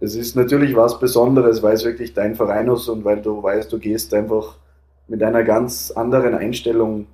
es 0.00 0.14
ist 0.14 0.36
natürlich 0.36 0.76
was 0.76 0.98
Besonderes, 0.98 1.62
weil 1.62 1.74
es 1.74 1.84
wirklich 1.84 2.12
dein 2.14 2.34
Verein 2.34 2.68
ist 2.68 2.88
und 2.88 3.04
weil 3.04 3.22
du 3.22 3.42
weißt, 3.42 3.72
du 3.72 3.78
gehst 3.78 4.12
einfach 4.14 4.56
mit 5.08 5.22
einer 5.22 5.42
ganz 5.42 5.90
anderen 5.90 6.34
Einstellung 6.34 7.06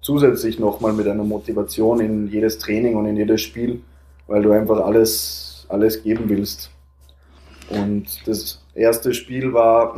zusätzlich 0.00 0.58
nochmal 0.58 0.92
mit 0.92 1.06
einer 1.06 1.24
Motivation 1.24 2.00
in 2.00 2.28
jedes 2.28 2.58
Training 2.58 2.96
und 2.96 3.06
in 3.06 3.16
jedes 3.16 3.42
Spiel, 3.42 3.82
weil 4.30 4.42
du 4.42 4.52
einfach 4.52 4.78
alles, 4.78 5.66
alles 5.68 6.04
geben 6.04 6.28
willst. 6.28 6.70
Und 7.68 8.06
das 8.28 8.64
erste 8.74 9.12
Spiel 9.12 9.52
war 9.52 9.96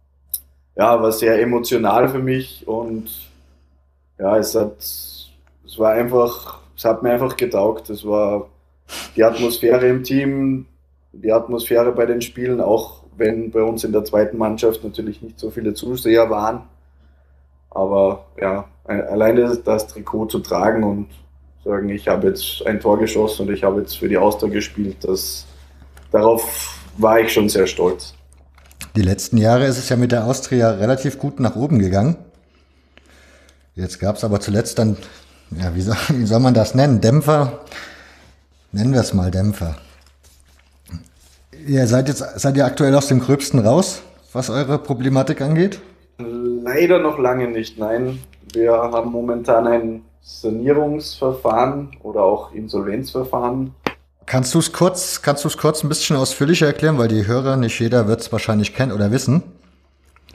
ja, 0.76 1.00
war 1.00 1.10
sehr 1.10 1.40
emotional 1.40 2.10
für 2.10 2.18
mich 2.18 2.68
und 2.68 3.08
ja, 4.18 4.36
es 4.36 4.54
hat, 4.54 4.76
es 4.78 5.78
war 5.78 5.92
einfach, 5.92 6.60
es 6.76 6.84
hat 6.84 7.02
mir 7.02 7.12
einfach 7.12 7.36
getaugt. 7.38 7.88
Es 7.88 8.04
war 8.04 8.50
die 9.16 9.24
Atmosphäre 9.24 9.88
im 9.88 10.02
Team, 10.02 10.66
die 11.12 11.32
Atmosphäre 11.32 11.92
bei 11.92 12.04
den 12.04 12.20
Spielen, 12.20 12.60
auch 12.60 13.04
wenn 13.16 13.50
bei 13.50 13.62
uns 13.62 13.82
in 13.82 13.92
der 13.92 14.04
zweiten 14.04 14.36
Mannschaft 14.36 14.84
natürlich 14.84 15.22
nicht 15.22 15.40
so 15.40 15.50
viele 15.50 15.72
Zuseher 15.72 16.28
waren. 16.28 16.68
Aber 17.70 18.26
ja, 18.38 18.68
alleine 18.84 19.56
das 19.56 19.86
Trikot 19.86 20.26
zu 20.26 20.40
tragen 20.40 20.84
und 20.84 21.08
sagen, 21.64 21.88
ich 21.88 22.06
habe 22.08 22.28
jetzt 22.28 22.64
ein 22.66 22.80
Tor 22.80 22.98
geschossen 22.98 23.46
und 23.46 23.54
ich 23.54 23.64
habe 23.64 23.80
jetzt 23.80 23.98
für 23.98 24.08
die 24.08 24.18
Austria 24.18 24.50
gespielt, 24.50 24.96
das, 25.02 25.46
darauf 26.12 26.78
war 26.98 27.20
ich 27.20 27.32
schon 27.32 27.48
sehr 27.48 27.66
stolz. 27.66 28.14
Die 28.94 29.02
letzten 29.02 29.38
Jahre 29.38 29.64
ist 29.66 29.78
es 29.78 29.88
ja 29.88 29.96
mit 29.96 30.12
der 30.12 30.24
Austria 30.24 30.70
relativ 30.70 31.18
gut 31.18 31.40
nach 31.40 31.56
oben 31.56 31.78
gegangen. 31.78 32.16
Jetzt 33.74 33.98
gab 33.98 34.16
es 34.16 34.24
aber 34.24 34.38
zuletzt 34.38 34.78
dann, 34.78 34.96
ja, 35.50 35.74
wie 35.74 35.80
soll, 35.80 35.96
wie 36.10 36.26
soll 36.26 36.40
man 36.40 36.54
das 36.54 36.74
nennen? 36.74 37.00
Dämpfer? 37.00 37.60
Nennen 38.70 38.92
wir 38.92 39.00
es 39.00 39.14
mal 39.14 39.30
Dämpfer. 39.30 39.76
Ihr 41.66 41.86
seid 41.86 42.08
jetzt, 42.08 42.22
seid 42.36 42.56
ihr 42.56 42.66
aktuell 42.66 42.94
aus 42.94 43.08
dem 43.08 43.20
Gröbsten 43.20 43.60
raus, 43.60 44.02
was 44.32 44.50
eure 44.50 44.78
Problematik 44.78 45.40
angeht? 45.40 45.80
Leider 46.18 46.98
noch 46.98 47.18
lange 47.18 47.48
nicht, 47.48 47.78
nein. 47.78 48.20
Wir 48.52 48.72
haben 48.72 49.10
momentan 49.10 49.66
ein 49.66 50.02
Sanierungsverfahren 50.24 51.96
oder 52.02 52.22
auch 52.22 52.52
Insolvenzverfahren 52.52 53.74
Kannst 54.26 54.54
du 54.54 54.58
es 54.58 54.72
kurz, 54.72 55.20
kannst 55.20 55.44
du 55.44 55.48
es 55.48 55.58
kurz 55.58 55.84
ein 55.84 55.88
bisschen 55.88 56.16
ausführlicher 56.16 56.66
erklären, 56.66 56.96
weil 56.98 57.08
die 57.08 57.26
Hörer, 57.26 57.56
nicht 57.56 57.78
jeder 57.78 58.08
wird 58.08 58.20
es 58.20 58.32
wahrscheinlich 58.32 58.74
kennen 58.74 58.92
oder 58.92 59.10
wissen, 59.10 59.42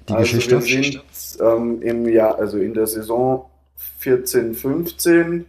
die 0.07 0.13
also 0.13 0.35
Geschichte. 0.35 0.61
Wir 0.61 0.61
sind 0.61 1.01
ähm, 1.41 1.81
im 1.81 2.07
Jahr, 2.07 2.37
also 2.37 2.57
in 2.59 2.73
der 2.73 2.85
Saison 2.85 3.49
14, 3.99 4.53
15 4.53 5.45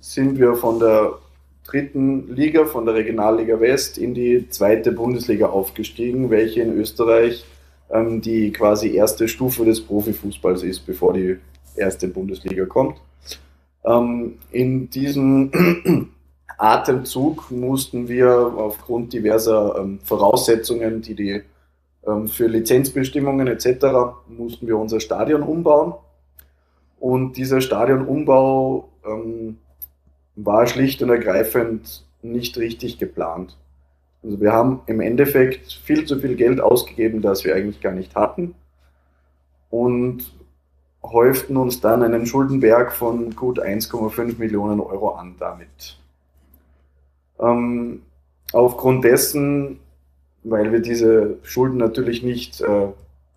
sind 0.00 0.38
wir 0.38 0.54
von 0.54 0.78
der 0.78 1.18
dritten 1.66 2.34
Liga, 2.34 2.64
von 2.64 2.86
der 2.86 2.94
Regionalliga 2.94 3.60
West 3.60 3.98
in 3.98 4.14
die 4.14 4.48
zweite 4.48 4.92
Bundesliga 4.92 5.46
aufgestiegen, 5.46 6.30
welche 6.30 6.62
in 6.62 6.78
Österreich 6.78 7.44
ähm, 7.90 8.22
die 8.22 8.50
quasi 8.50 8.94
erste 8.94 9.28
Stufe 9.28 9.64
des 9.64 9.82
Profifußballs 9.82 10.62
ist, 10.62 10.86
bevor 10.86 11.12
die 11.12 11.36
erste 11.76 12.08
Bundesliga 12.08 12.64
kommt. 12.64 12.96
Ähm, 13.84 14.38
in 14.50 14.90
diesem 14.90 16.10
Atemzug 16.58 17.50
mussten 17.50 18.08
wir 18.08 18.32
aufgrund 18.56 19.12
diverser 19.12 19.76
ähm, 19.78 19.98
Voraussetzungen, 20.02 21.02
die 21.02 21.14
die 21.14 21.42
ähm, 22.06 22.28
für 22.28 22.46
Lizenzbestimmungen 22.46 23.46
etc. 23.46 23.86
mussten 24.28 24.66
wir 24.66 24.78
unser 24.78 25.00
Stadion 25.00 25.42
umbauen. 25.42 25.94
Und 26.98 27.36
dieser 27.36 27.60
Stadionumbau 27.60 28.88
ähm, 29.06 29.58
war 30.36 30.66
schlicht 30.66 31.02
und 31.02 31.10
ergreifend 31.10 32.04
nicht 32.22 32.56
richtig 32.56 32.98
geplant. 32.98 33.56
Also 34.22 34.40
wir 34.40 34.52
haben 34.52 34.80
im 34.86 35.00
Endeffekt 35.00 35.72
viel 35.72 36.06
zu 36.06 36.18
viel 36.18 36.34
Geld 36.34 36.60
ausgegeben, 36.60 37.20
das 37.20 37.44
wir 37.44 37.54
eigentlich 37.54 37.82
gar 37.82 37.92
nicht 37.92 38.14
hatten. 38.14 38.54
Und 39.68 40.32
häuften 41.12 41.56
uns 41.56 41.80
dann 41.80 42.02
einen 42.02 42.26
Schuldenberg 42.26 42.92
von 42.92 43.34
gut 43.36 43.60
1,5 43.60 44.38
Millionen 44.38 44.80
Euro 44.80 45.10
an 45.10 45.34
damit. 45.38 45.98
Ähm, 47.38 48.02
aufgrund 48.52 49.04
dessen, 49.04 49.80
weil 50.42 50.72
wir 50.72 50.80
diese 50.80 51.36
Schulden 51.42 51.78
natürlich 51.78 52.22
nicht 52.22 52.60
äh, 52.60 52.88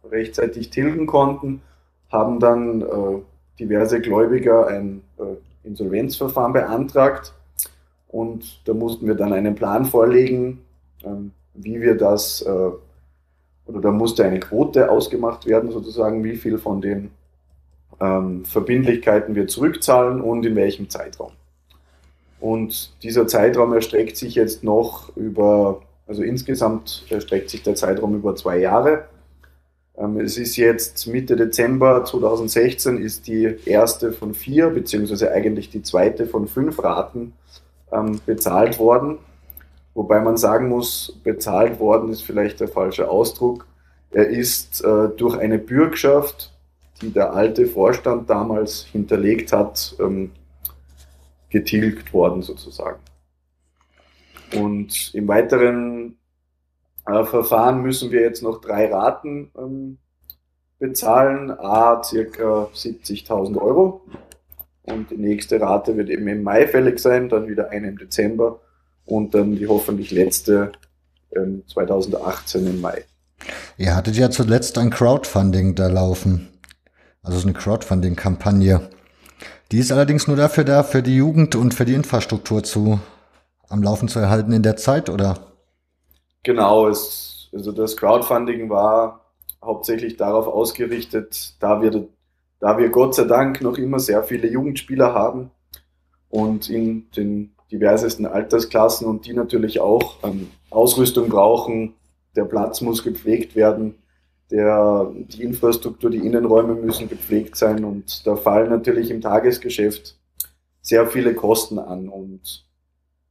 rechtzeitig 0.09 0.69
tilgen 0.69 1.07
konnten, 1.07 1.61
haben 2.09 2.39
dann 2.39 2.81
äh, 2.81 2.85
diverse 3.59 3.99
Gläubiger 3.99 4.67
ein 4.67 5.01
äh, 5.17 5.67
Insolvenzverfahren 5.67 6.53
beantragt 6.53 7.33
und 8.07 8.61
da 8.65 8.73
mussten 8.73 9.07
wir 9.07 9.15
dann 9.15 9.33
einen 9.33 9.55
Plan 9.55 9.85
vorlegen, 9.85 10.61
ähm, 11.03 11.31
wie 11.53 11.81
wir 11.81 11.97
das, 11.97 12.41
äh, 12.41 12.71
oder 13.65 13.81
da 13.81 13.91
musste 13.91 14.23
eine 14.23 14.39
Quote 14.39 14.89
ausgemacht 14.89 15.45
werden, 15.45 15.71
sozusagen, 15.71 16.23
wie 16.23 16.37
viel 16.37 16.57
von 16.57 16.79
den 16.79 17.11
ähm, 17.99 18.45
Verbindlichkeiten 18.45 19.35
wir 19.35 19.47
zurückzahlen 19.47 20.21
und 20.21 20.45
in 20.45 20.55
welchem 20.55 20.89
Zeitraum. 20.89 21.31
Und 22.39 22.93
dieser 23.03 23.27
Zeitraum 23.27 23.73
erstreckt 23.73 24.17
sich 24.17 24.35
jetzt 24.35 24.63
noch 24.63 25.15
über, 25.15 25.81
also 26.05 26.21
insgesamt 26.21 27.05
erstreckt 27.09 27.49
sich 27.49 27.63
der 27.63 27.75
Zeitraum 27.75 28.15
über 28.15 28.35
zwei 28.35 28.59
Jahre. 28.59 29.05
Ähm, 29.97 30.19
es 30.19 30.37
ist 30.37 30.55
jetzt 30.57 31.07
Mitte 31.07 31.35
Dezember 31.35 32.05
2016 32.05 32.97
ist 32.97 33.27
die 33.27 33.55
erste 33.65 34.11
von 34.13 34.33
vier, 34.33 34.69
beziehungsweise 34.69 35.31
eigentlich 35.31 35.69
die 35.69 35.81
zweite 35.81 36.27
von 36.27 36.47
fünf 36.47 36.83
Raten 36.83 37.33
ähm, 37.91 38.19
bezahlt 38.25 38.77
worden. 38.77 39.17
Wobei 39.95 40.19
man 40.19 40.37
sagen 40.37 40.69
muss, 40.69 41.19
bezahlt 41.23 41.79
worden 41.79 42.11
ist 42.11 42.21
vielleicht 42.21 42.59
der 42.59 42.67
falsche 42.67 43.09
Ausdruck. 43.09 43.65
Er 44.11 44.27
ist 44.27 44.83
äh, 44.83 45.09
durch 45.09 45.37
eine 45.37 45.57
Bürgschaft, 45.57 46.53
die 47.01 47.11
der 47.11 47.33
alte 47.33 47.65
Vorstand 47.65 48.29
damals 48.29 48.83
hinterlegt 48.83 49.53
hat, 49.53 49.95
ähm, 49.99 50.31
getilgt 51.49 52.13
worden 52.13 52.41
sozusagen. 52.41 52.99
Und 54.55 55.13
im 55.13 55.27
weiteren 55.27 56.17
äh, 57.05 57.23
Verfahren 57.23 57.81
müssen 57.81 58.11
wir 58.11 58.21
jetzt 58.21 58.43
noch 58.43 58.61
drei 58.61 58.91
Raten 58.91 59.51
ähm, 59.57 59.97
bezahlen, 60.79 61.51
a 61.51 62.01
circa 62.03 62.69
70.000 62.73 63.57
Euro. 63.57 64.01
Und 64.83 65.11
die 65.11 65.17
nächste 65.17 65.59
Rate 65.59 65.97
wird 65.97 66.09
eben 66.09 66.27
im 66.27 66.43
Mai 66.43 66.67
fällig 66.67 66.99
sein, 66.99 67.27
dann 67.29 67.47
wieder 67.47 67.71
eine 67.71 67.89
im 67.89 67.97
Dezember 67.97 68.61
und 69.05 69.33
dann 69.33 69.55
die 69.55 69.67
hoffentlich 69.67 70.11
letzte 70.11 70.71
ähm, 71.35 71.63
2018 71.67 72.67
im 72.67 72.81
Mai. 72.81 73.03
Ihr 73.77 73.95
hattet 73.95 74.15
ja 74.15 74.29
zuletzt 74.29 74.77
ein 74.77 74.89
Crowdfunding 74.89 75.75
da 75.75 75.87
laufen. 75.87 76.47
Also 77.23 77.39
so 77.39 77.47
eine 77.47 77.57
Crowdfunding-Kampagne. 77.57 78.89
Die 79.71 79.79
ist 79.79 79.91
allerdings 79.91 80.27
nur 80.27 80.37
dafür 80.37 80.63
da, 80.63 80.83
für 80.83 81.03
die 81.03 81.15
Jugend 81.15 81.55
und 81.55 81.73
für 81.73 81.85
die 81.85 81.93
Infrastruktur 81.93 82.63
zu, 82.63 82.99
am 83.67 83.83
Laufen 83.83 84.07
zu 84.07 84.19
erhalten 84.19 84.53
in 84.53 84.63
der 84.63 84.77
Zeit, 84.77 85.09
oder? 85.09 85.39
Genau, 86.43 86.87
es, 86.87 87.49
also 87.53 87.71
das 87.73 87.97
Crowdfunding 87.97 88.69
war 88.69 89.25
hauptsächlich 89.63 90.15
darauf 90.15 90.47
ausgerichtet, 90.47 91.55
da 91.59 91.81
wir, 91.81 92.07
da 92.59 92.77
wir 92.77 92.89
Gott 92.89 93.15
sei 93.15 93.25
Dank 93.25 93.61
noch 93.61 93.77
immer 93.77 93.99
sehr 93.99 94.23
viele 94.23 94.47
Jugendspieler 94.47 95.13
haben 95.13 95.51
und 96.29 96.69
in 96.69 97.09
den 97.11 97.53
diversesten 97.71 98.25
Altersklassen 98.25 99.07
und 99.07 99.25
die 99.25 99.33
natürlich 99.33 99.81
auch 99.81 100.23
ähm, 100.23 100.49
Ausrüstung 100.69 101.27
brauchen, 101.27 101.95
der 102.35 102.45
Platz 102.45 102.81
muss 102.81 103.03
gepflegt 103.03 103.55
werden, 103.55 103.95
der, 104.51 105.11
die 105.13 105.43
Infrastruktur, 105.43 106.09
die 106.09 106.25
Innenräume 106.25 106.75
müssen 106.75 107.09
gepflegt 107.09 107.55
sein 107.55 107.83
und 107.83 108.25
da 108.25 108.35
fallen 108.35 108.69
natürlich 108.69 109.11
im 109.11 109.21
Tagesgeschäft 109.21 110.17
sehr 110.81 111.07
viele 111.07 111.33
Kosten 111.33 111.79
an 111.79 112.07
und 112.07 112.65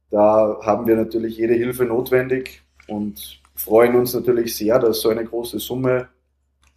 da 0.09 0.59
haben 0.61 0.87
wir 0.87 0.95
natürlich 0.95 1.37
jede 1.37 1.53
Hilfe 1.53 1.85
notwendig 1.85 2.61
und 2.87 3.41
freuen 3.55 3.95
uns 3.95 4.13
natürlich 4.13 4.55
sehr, 4.55 4.79
dass 4.79 5.01
so 5.01 5.09
eine 5.09 5.25
große 5.25 5.59
Summe 5.59 6.07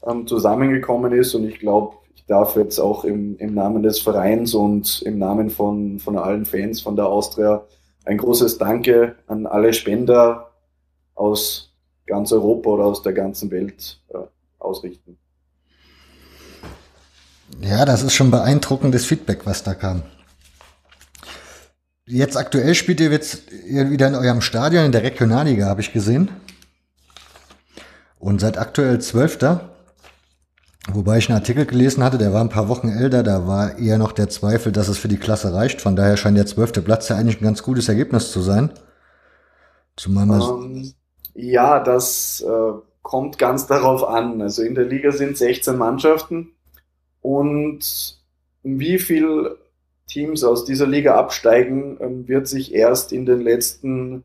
ähm, 0.06 0.26
zusammengekommen 0.26 1.12
ist 1.12 1.34
und 1.34 1.44
ich 1.44 1.58
glaube, 1.58 1.96
ich 2.14 2.24
darf 2.26 2.56
jetzt 2.56 2.78
auch 2.78 3.04
im, 3.04 3.36
im 3.36 3.54
Namen 3.54 3.82
des 3.82 4.00
Vereins 4.00 4.54
und 4.54 5.02
im 5.02 5.18
Namen 5.18 5.50
von, 5.50 5.98
von 5.98 6.16
allen 6.16 6.46
Fans 6.46 6.80
von 6.80 6.96
der 6.96 7.06
Austria 7.06 7.66
ein 8.04 8.18
großes 8.18 8.58
Danke 8.58 9.16
an 9.26 9.46
alle 9.46 9.72
Spender 9.74 10.50
aus 11.14 11.69
ganz 12.10 12.32
Europa 12.32 12.68
oder 12.68 12.84
aus 12.84 13.02
der 13.02 13.14
ganzen 13.14 13.50
Welt 13.50 14.00
äh, 14.08 14.18
ausrichten. 14.58 15.16
Ja, 17.60 17.84
das 17.84 18.02
ist 18.02 18.14
schon 18.14 18.30
beeindruckendes 18.30 19.06
Feedback, 19.06 19.46
was 19.46 19.62
da 19.62 19.74
kam. 19.74 20.02
Jetzt 22.06 22.36
aktuell 22.36 22.74
spielt 22.74 23.00
ihr 23.00 23.10
jetzt 23.10 23.50
wieder 23.52 24.08
in 24.08 24.14
eurem 24.14 24.40
Stadion 24.40 24.84
in 24.84 24.92
der 24.92 25.04
Regionalliga, 25.04 25.66
habe 25.66 25.80
ich 25.80 25.92
gesehen. 25.92 26.30
Und 28.18 28.40
seid 28.40 28.58
aktuell 28.58 29.00
Zwölfter. 29.00 29.70
Wobei 30.92 31.18
ich 31.18 31.28
einen 31.28 31.38
Artikel 31.38 31.66
gelesen 31.66 32.02
hatte, 32.02 32.18
der 32.18 32.32
war 32.32 32.40
ein 32.40 32.48
paar 32.48 32.68
Wochen 32.68 32.88
älter, 32.88 33.22
da 33.22 33.46
war 33.46 33.78
eher 33.78 33.98
noch 33.98 34.12
der 34.12 34.28
Zweifel, 34.28 34.72
dass 34.72 34.88
es 34.88 34.98
für 34.98 35.08
die 35.08 35.18
Klasse 35.18 35.52
reicht. 35.54 35.80
Von 35.80 35.94
daher 35.94 36.16
scheint 36.16 36.36
der 36.36 36.46
zwölfte 36.46 36.82
Platz 36.82 37.08
ja 37.08 37.16
eigentlich 37.16 37.40
ein 37.40 37.44
ganz 37.44 37.62
gutes 37.62 37.88
Ergebnis 37.88 38.32
zu 38.32 38.40
sein. 38.40 38.70
Zumal 39.96 40.26
man 40.26 40.40
um, 40.40 40.76
ähm, 40.76 40.92
ja, 41.34 41.80
das 41.80 42.44
äh, 42.46 42.72
kommt 43.02 43.38
ganz 43.38 43.66
darauf 43.68 44.06
an. 44.06 44.40
Also 44.40 44.62
in 44.62 44.74
der 44.74 44.84
Liga 44.84 45.12
sind 45.12 45.36
16 45.36 45.76
Mannschaften 45.76 46.52
und 47.20 48.18
wie 48.62 48.98
viel 48.98 49.56
Teams 50.06 50.44
aus 50.44 50.64
dieser 50.64 50.86
Liga 50.86 51.14
absteigen, 51.14 51.96
ähm, 52.00 52.28
wird 52.28 52.48
sich 52.48 52.74
erst 52.74 53.12
in 53.12 53.26
den 53.26 53.40
letzten 53.40 54.24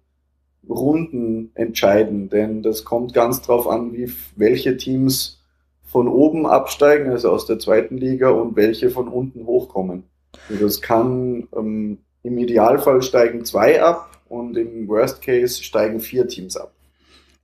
Runden 0.68 1.52
entscheiden. 1.54 2.30
Denn 2.30 2.64
das 2.64 2.84
kommt 2.84 3.14
ganz 3.14 3.42
darauf 3.42 3.68
an, 3.68 3.94
wie, 3.94 4.12
welche 4.36 4.78
Teams 4.78 5.42
von 5.84 6.08
oben 6.08 6.46
absteigen, 6.46 7.12
also 7.12 7.32
aus 7.32 7.46
der 7.46 7.60
zweiten 7.60 7.98
Liga, 7.98 8.30
und 8.30 8.56
welche 8.56 8.90
von 8.90 9.08
unten 9.08 9.46
hochkommen. 9.46 10.04
Und 10.50 10.62
das 10.62 10.82
kann 10.82 11.48
ähm, 11.56 12.00
im 12.24 12.38
Idealfall 12.38 13.02
steigen 13.02 13.46
zwei 13.46 13.82
ab 13.82 14.10
und 14.28 14.58
im 14.58 14.88
Worst 14.88 15.22
Case 15.22 15.64
steigen 15.64 16.00
vier 16.00 16.28
Teams 16.28 16.58
ab. 16.58 16.75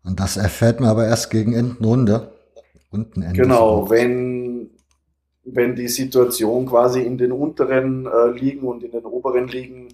Und 0.03 0.19
das 0.19 0.37
erfährt 0.37 0.79
man 0.79 0.89
aber 0.89 1.05
erst 1.05 1.29
gegen 1.29 1.53
Endenrunde. 1.53 2.31
Rundenende. 2.91 3.41
Genau, 3.41 3.89
wenn, 3.89 4.71
wenn 5.43 5.75
die 5.75 5.87
Situation 5.87 6.65
quasi 6.65 7.01
in 7.01 7.17
den 7.17 7.31
unteren 7.31 8.05
äh, 8.05 8.31
Ligen 8.31 8.67
und 8.67 8.83
in 8.83 8.91
den 8.91 9.05
oberen 9.05 9.47
Ligen 9.47 9.89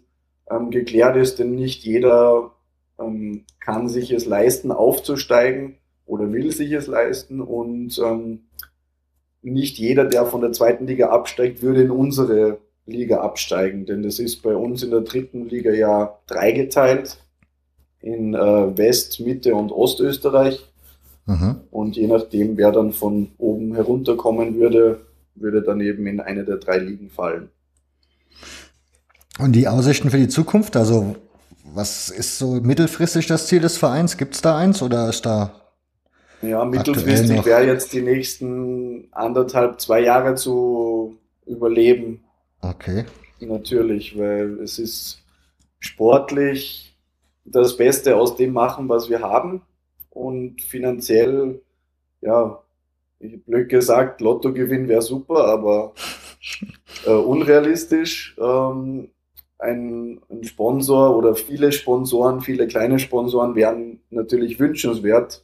ähm, 0.49 0.71
geklärt 0.71 1.15
ist, 1.15 1.39
denn 1.39 1.55
nicht 1.55 1.83
jeder 1.83 2.51
ähm, 2.99 3.45
kann 3.59 3.87
sich 3.89 4.11
es 4.11 4.25
leisten, 4.25 4.71
aufzusteigen 4.71 5.77
oder 6.05 6.31
will 6.31 6.51
sich 6.51 6.71
es 6.71 6.87
leisten 6.87 7.41
und 7.41 7.99
ähm, 8.03 8.47
nicht 9.41 9.77
jeder, 9.77 10.05
der 10.05 10.25
von 10.25 10.41
der 10.41 10.51
zweiten 10.51 10.87
Liga 10.87 11.09
absteigt, 11.09 11.61
würde 11.61 11.83
in 11.83 11.91
unsere 11.91 12.57
Liga 12.85 13.19
absteigen, 13.19 13.85
denn 13.85 14.01
das 14.01 14.17
ist 14.17 14.41
bei 14.41 14.55
uns 14.55 14.81
in 14.81 14.91
der 14.91 15.01
dritten 15.01 15.47
Liga 15.47 15.71
ja 15.71 16.17
dreigeteilt 16.25 17.19
in 18.01 18.33
äh, 18.33 18.77
West-, 18.77 19.19
Mitte- 19.19 19.55
und 19.55 19.71
Ostösterreich. 19.71 20.65
Mhm. 21.25 21.61
Und 21.71 21.95
je 21.95 22.07
nachdem, 22.07 22.57
wer 22.57 22.71
dann 22.71 22.93
von 22.93 23.31
oben 23.37 23.75
herunterkommen 23.75 24.55
würde, 24.55 25.01
würde 25.35 25.61
dann 25.61 25.81
eben 25.81 26.07
in 26.07 26.19
eine 26.19 26.45
der 26.45 26.57
drei 26.57 26.77
Ligen 26.77 27.09
fallen. 27.09 27.49
Und 29.39 29.53
die 29.53 29.67
Aussichten 29.67 30.09
für 30.09 30.17
die 30.17 30.29
Zukunft, 30.29 30.75
also 30.75 31.15
was 31.73 32.09
ist 32.09 32.39
so 32.39 32.55
mittelfristig 32.61 33.27
das 33.27 33.47
Ziel 33.47 33.59
des 33.59 33.77
Vereins? 33.77 34.17
Gibt 34.17 34.35
es 34.35 34.41
da 34.41 34.57
eins 34.57 34.81
oder 34.81 35.09
ist 35.09 35.25
da 35.25 35.51
ja, 36.41 36.63
mittelfristig 36.65 37.45
wäre 37.45 37.65
jetzt 37.65 37.93
die 37.93 38.01
nächsten 38.01 39.07
anderthalb, 39.11 39.81
zwei 39.81 40.01
Jahre 40.01 40.35
zu 40.35 41.17
überleben. 41.45 42.23
Okay. 42.61 43.05
Natürlich, 43.39 44.17
weil 44.17 44.59
es 44.59 44.77
ist 44.77 45.23
sportlich 45.79 46.86
das 47.47 47.77
Beste 47.77 48.17
aus 48.17 48.35
dem 48.35 48.53
machen, 48.53 48.89
was 48.89 49.09
wir 49.09 49.21
haben. 49.21 49.61
Und 50.09 50.61
finanziell, 50.61 51.61
ja, 52.21 52.63
ich 53.19 53.43
blöd 53.43 53.69
gesagt, 53.69 54.21
Lottogewinn 54.21 54.87
wäre 54.87 55.01
super, 55.01 55.45
aber 55.45 55.93
äh, 57.05 57.11
unrealistisch. 57.11 58.35
Ähm, 58.39 59.09
ein, 59.59 60.21
ein, 60.29 60.43
Sponsor 60.43 61.17
oder 61.17 61.33
viele 61.33 61.71
Sponsoren, 61.71 62.41
viele 62.41 62.67
kleine 62.67 62.99
Sponsoren 62.99 63.55
wären 63.55 64.01
natürlich 64.11 64.59
wünschenswert 64.59 65.43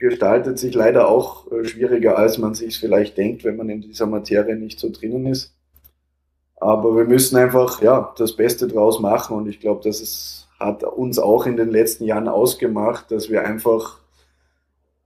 gestaltet 0.00 0.58
sich 0.58 0.74
leider 0.74 1.08
auch 1.08 1.52
äh, 1.52 1.64
schwieriger, 1.64 2.18
als 2.18 2.38
man 2.38 2.54
sich 2.54 2.80
vielleicht 2.80 3.16
denkt, 3.16 3.44
wenn 3.44 3.56
man 3.56 3.68
in 3.68 3.82
dieser 3.82 4.06
Materie 4.06 4.56
nicht 4.56 4.80
so 4.80 4.90
drinnen 4.90 5.26
ist. 5.26 5.54
Aber 6.56 6.96
wir 6.96 7.04
müssen 7.04 7.36
einfach 7.36 7.80
ja, 7.82 8.12
das 8.16 8.34
Beste 8.34 8.66
draus 8.66 8.98
machen 8.98 9.36
und 9.36 9.46
ich 9.46 9.60
glaube, 9.60 9.82
das 9.84 10.00
ist, 10.00 10.48
hat 10.60 10.84
uns 10.84 11.18
auch 11.18 11.46
in 11.46 11.56
den 11.56 11.70
letzten 11.70 12.04
Jahren 12.04 12.28
ausgemacht, 12.28 13.10
dass 13.10 13.30
wir 13.30 13.44
einfach 13.44 13.98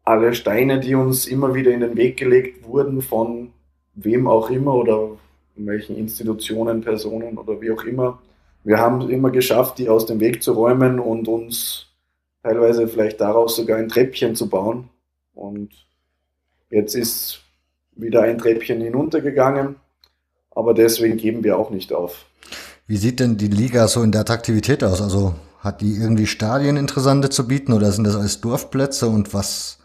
alle 0.02 0.34
Steine, 0.34 0.80
die 0.80 0.94
uns 0.94 1.26
immer 1.26 1.54
wieder 1.54 1.70
in 1.70 1.80
den 1.80 1.96
Weg 1.96 2.18
gelegt 2.18 2.66
wurden, 2.66 3.00
von 3.00 3.52
wem 3.94 4.26
auch 4.26 4.50
immer 4.50 4.74
oder 4.74 5.10
welchen 5.56 5.96
Institutionen, 5.96 6.82
Personen 6.82 7.38
oder 7.38 7.60
wie 7.60 7.70
auch 7.70 7.84
immer, 7.84 8.20
wir 8.64 8.78
haben 8.78 9.10
immer 9.10 9.30
geschafft, 9.30 9.78
die 9.78 9.90
aus 9.90 10.06
dem 10.06 10.20
Weg 10.20 10.42
zu 10.42 10.52
räumen 10.52 10.98
und 10.98 11.28
uns 11.28 11.86
teilweise 12.42 12.88
vielleicht 12.88 13.20
daraus 13.20 13.56
sogar 13.56 13.78
ein 13.78 13.90
Treppchen 13.90 14.34
zu 14.34 14.48
bauen. 14.48 14.88
Und 15.34 15.70
jetzt 16.70 16.94
ist 16.94 17.42
wieder 17.94 18.22
ein 18.22 18.38
Treppchen 18.38 18.80
hinuntergegangen, 18.80 19.76
aber 20.50 20.72
deswegen 20.72 21.18
geben 21.18 21.44
wir 21.44 21.58
auch 21.58 21.68
nicht 21.68 21.92
auf. 21.92 22.24
Wie 22.86 22.96
sieht 22.96 23.20
denn 23.20 23.36
die 23.36 23.48
Liga 23.48 23.88
so 23.88 24.02
in 24.02 24.12
der 24.12 24.22
Attraktivität 24.22 24.84
aus? 24.84 25.00
Also 25.00 25.34
hat 25.58 25.80
die 25.80 25.94
irgendwie 25.94 26.26
Stadien 26.26 26.76
interessante 26.76 27.30
zu 27.30 27.48
bieten 27.48 27.72
oder 27.72 27.90
sind 27.90 28.04
das 28.04 28.16
alles 28.16 28.40
Dorfplätze 28.42 29.08
und 29.08 29.32
was 29.32 29.78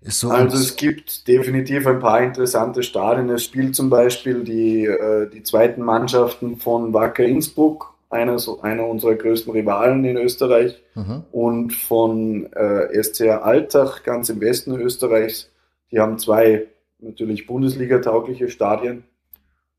ist 0.00 0.20
so? 0.20 0.30
Also 0.30 0.56
es 0.56 0.76
gibt 0.76 1.26
definitiv 1.26 1.86
ein 1.88 1.98
paar 1.98 2.22
interessante 2.22 2.84
Stadien. 2.84 3.28
Es 3.30 3.44
spielt 3.44 3.74
zum 3.74 3.90
Beispiel 3.90 4.44
die, 4.44 4.84
äh, 4.84 5.28
die 5.28 5.42
zweiten 5.42 5.82
Mannschaften 5.82 6.58
von 6.58 6.92
Wacker 6.92 7.24
Innsbruck 7.24 7.94
einer, 8.10 8.38
einer 8.62 8.86
unserer 8.86 9.16
größten 9.16 9.52
Rivalen 9.52 10.04
in 10.04 10.16
Österreich 10.16 10.80
mhm. 10.94 11.24
und 11.32 11.72
von 11.72 12.50
äh, 12.52 13.02
SCR 13.02 13.44
Altach 13.44 14.04
ganz 14.04 14.28
im 14.28 14.40
Westen 14.40 14.74
Österreichs. 14.80 15.50
Die 15.90 15.98
haben 15.98 16.18
zwei 16.18 16.68
natürlich 17.00 17.46
Bundesliga-taugliche 17.46 18.48
Stadien. 18.48 19.04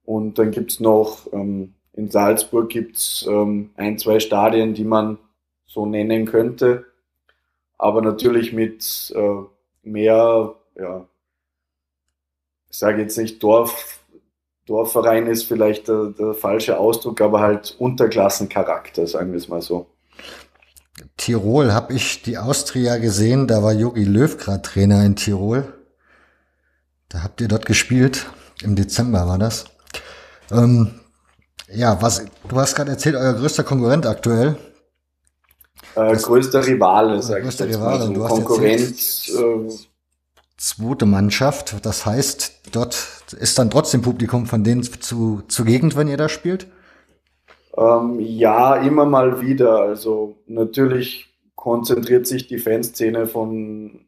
Und 0.04 0.40
dann 0.40 0.52
gibt 0.52 0.72
es 0.72 0.80
noch 0.80 1.32
ähm, 1.34 1.76
in 2.00 2.10
Salzburg 2.10 2.70
gibt's 2.70 3.26
ähm, 3.28 3.72
ein, 3.76 3.98
zwei 4.00 4.22
Stadien, 4.22 4.74
die 4.74 4.86
man 4.86 5.18
so 5.66 5.86
nennen 5.86 6.26
könnte, 6.26 6.86
aber 7.78 8.02
natürlich 8.02 8.54
mit 8.54 9.14
äh, 9.16 9.44
mehr, 9.84 10.56
ja, 10.80 11.06
ich 12.70 12.78
sage 12.78 13.02
jetzt 13.02 13.18
nicht 13.18 13.44
Dorf, 13.44 14.00
Dorfverein 14.66 15.28
ist 15.28 15.44
vielleicht 15.44 15.90
der, 15.90 16.14
der 16.18 16.34
falsche 16.34 16.78
Ausdruck, 16.78 17.20
aber 17.20 17.42
halt 17.42 17.76
Unterklassencharakter, 17.80 19.06
sagen 19.06 19.32
wir 19.32 19.38
es 19.38 19.50
mal 19.50 19.62
so. 19.62 19.88
Tirol 21.18 21.74
habe 21.74 21.94
ich 21.94 22.22
die 22.22 22.38
Austria 22.38 22.98
gesehen, 22.98 23.48
da 23.48 23.62
war 23.62 23.74
Jogi 23.74 24.06
Löw 24.06 24.38
gerade 24.38 24.62
Trainer 24.62 25.06
in 25.06 25.18
Tirol. 25.18 25.74
Da 27.10 27.24
habt 27.24 27.42
ihr 27.42 27.48
dort 27.48 27.66
gespielt, 27.66 28.28
im 28.62 28.76
Dezember 28.76 29.28
war 29.28 29.38
das. 29.38 29.66
Ähm, 30.52 30.99
ja, 31.74 32.02
was, 32.02 32.26
du 32.48 32.56
hast 32.56 32.76
gerade 32.76 32.92
erzählt, 32.92 33.16
euer 33.16 33.34
größter 33.34 33.64
Konkurrent 33.64 34.06
aktuell. 34.06 34.58
Äh, 35.96 36.16
größter 36.16 36.66
Rivale, 36.66 37.22
sag 37.22 37.40
ich 37.40 37.46
jetzt 37.46 37.62
Rivale. 37.62 38.06
So. 38.06 38.14
Konkurrent. 38.14 38.82
Erzählt, 38.82 39.70
äh, 39.70 39.90
zweite 40.58 41.06
Mannschaft. 41.06 41.86
Das 41.86 42.06
heißt, 42.06 42.62
dort 42.72 42.96
ist 43.40 43.58
dann 43.58 43.70
trotzdem 43.70 44.02
Publikum 44.02 44.46
von 44.46 44.64
denen 44.64 44.84
zu, 44.84 45.42
zugegen, 45.48 45.96
wenn 45.96 46.08
ihr 46.08 46.18
da 46.18 46.30
spielt? 46.30 46.68
Ähm, 47.78 48.20
ja, 48.20 48.76
immer 48.76 49.06
mal 49.06 49.42
wieder. 49.42 49.82
Also 49.82 50.38
natürlich 50.48 51.28
konzentriert 51.56 52.28
sich 52.28 52.48
die 52.48 52.60
Fanszene 52.60 53.26
von, 53.28 54.02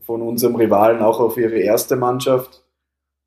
von 0.00 0.22
unserem 0.22 0.56
Rivalen 0.56 1.02
auch 1.02 1.20
auf 1.20 1.36
ihre 1.36 1.58
erste 1.58 1.96
Mannschaft. 1.96 2.64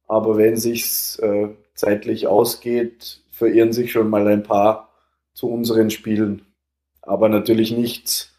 Aber 0.08 0.38
wenn 0.38 0.58
sich's 0.58 1.17
äh, 1.19 1.49
zeitlich 1.75 2.27
ausgeht, 2.27 3.21
verirren 3.41 3.73
sich 3.73 3.91
schon 3.91 4.10
mal 4.10 4.27
ein 4.27 4.43
paar 4.43 4.89
zu 5.34 5.49
unseren 5.49 5.89
Spielen. 5.89 6.43
Aber 7.01 7.27
natürlich 7.27 7.71
nicht, 7.71 8.32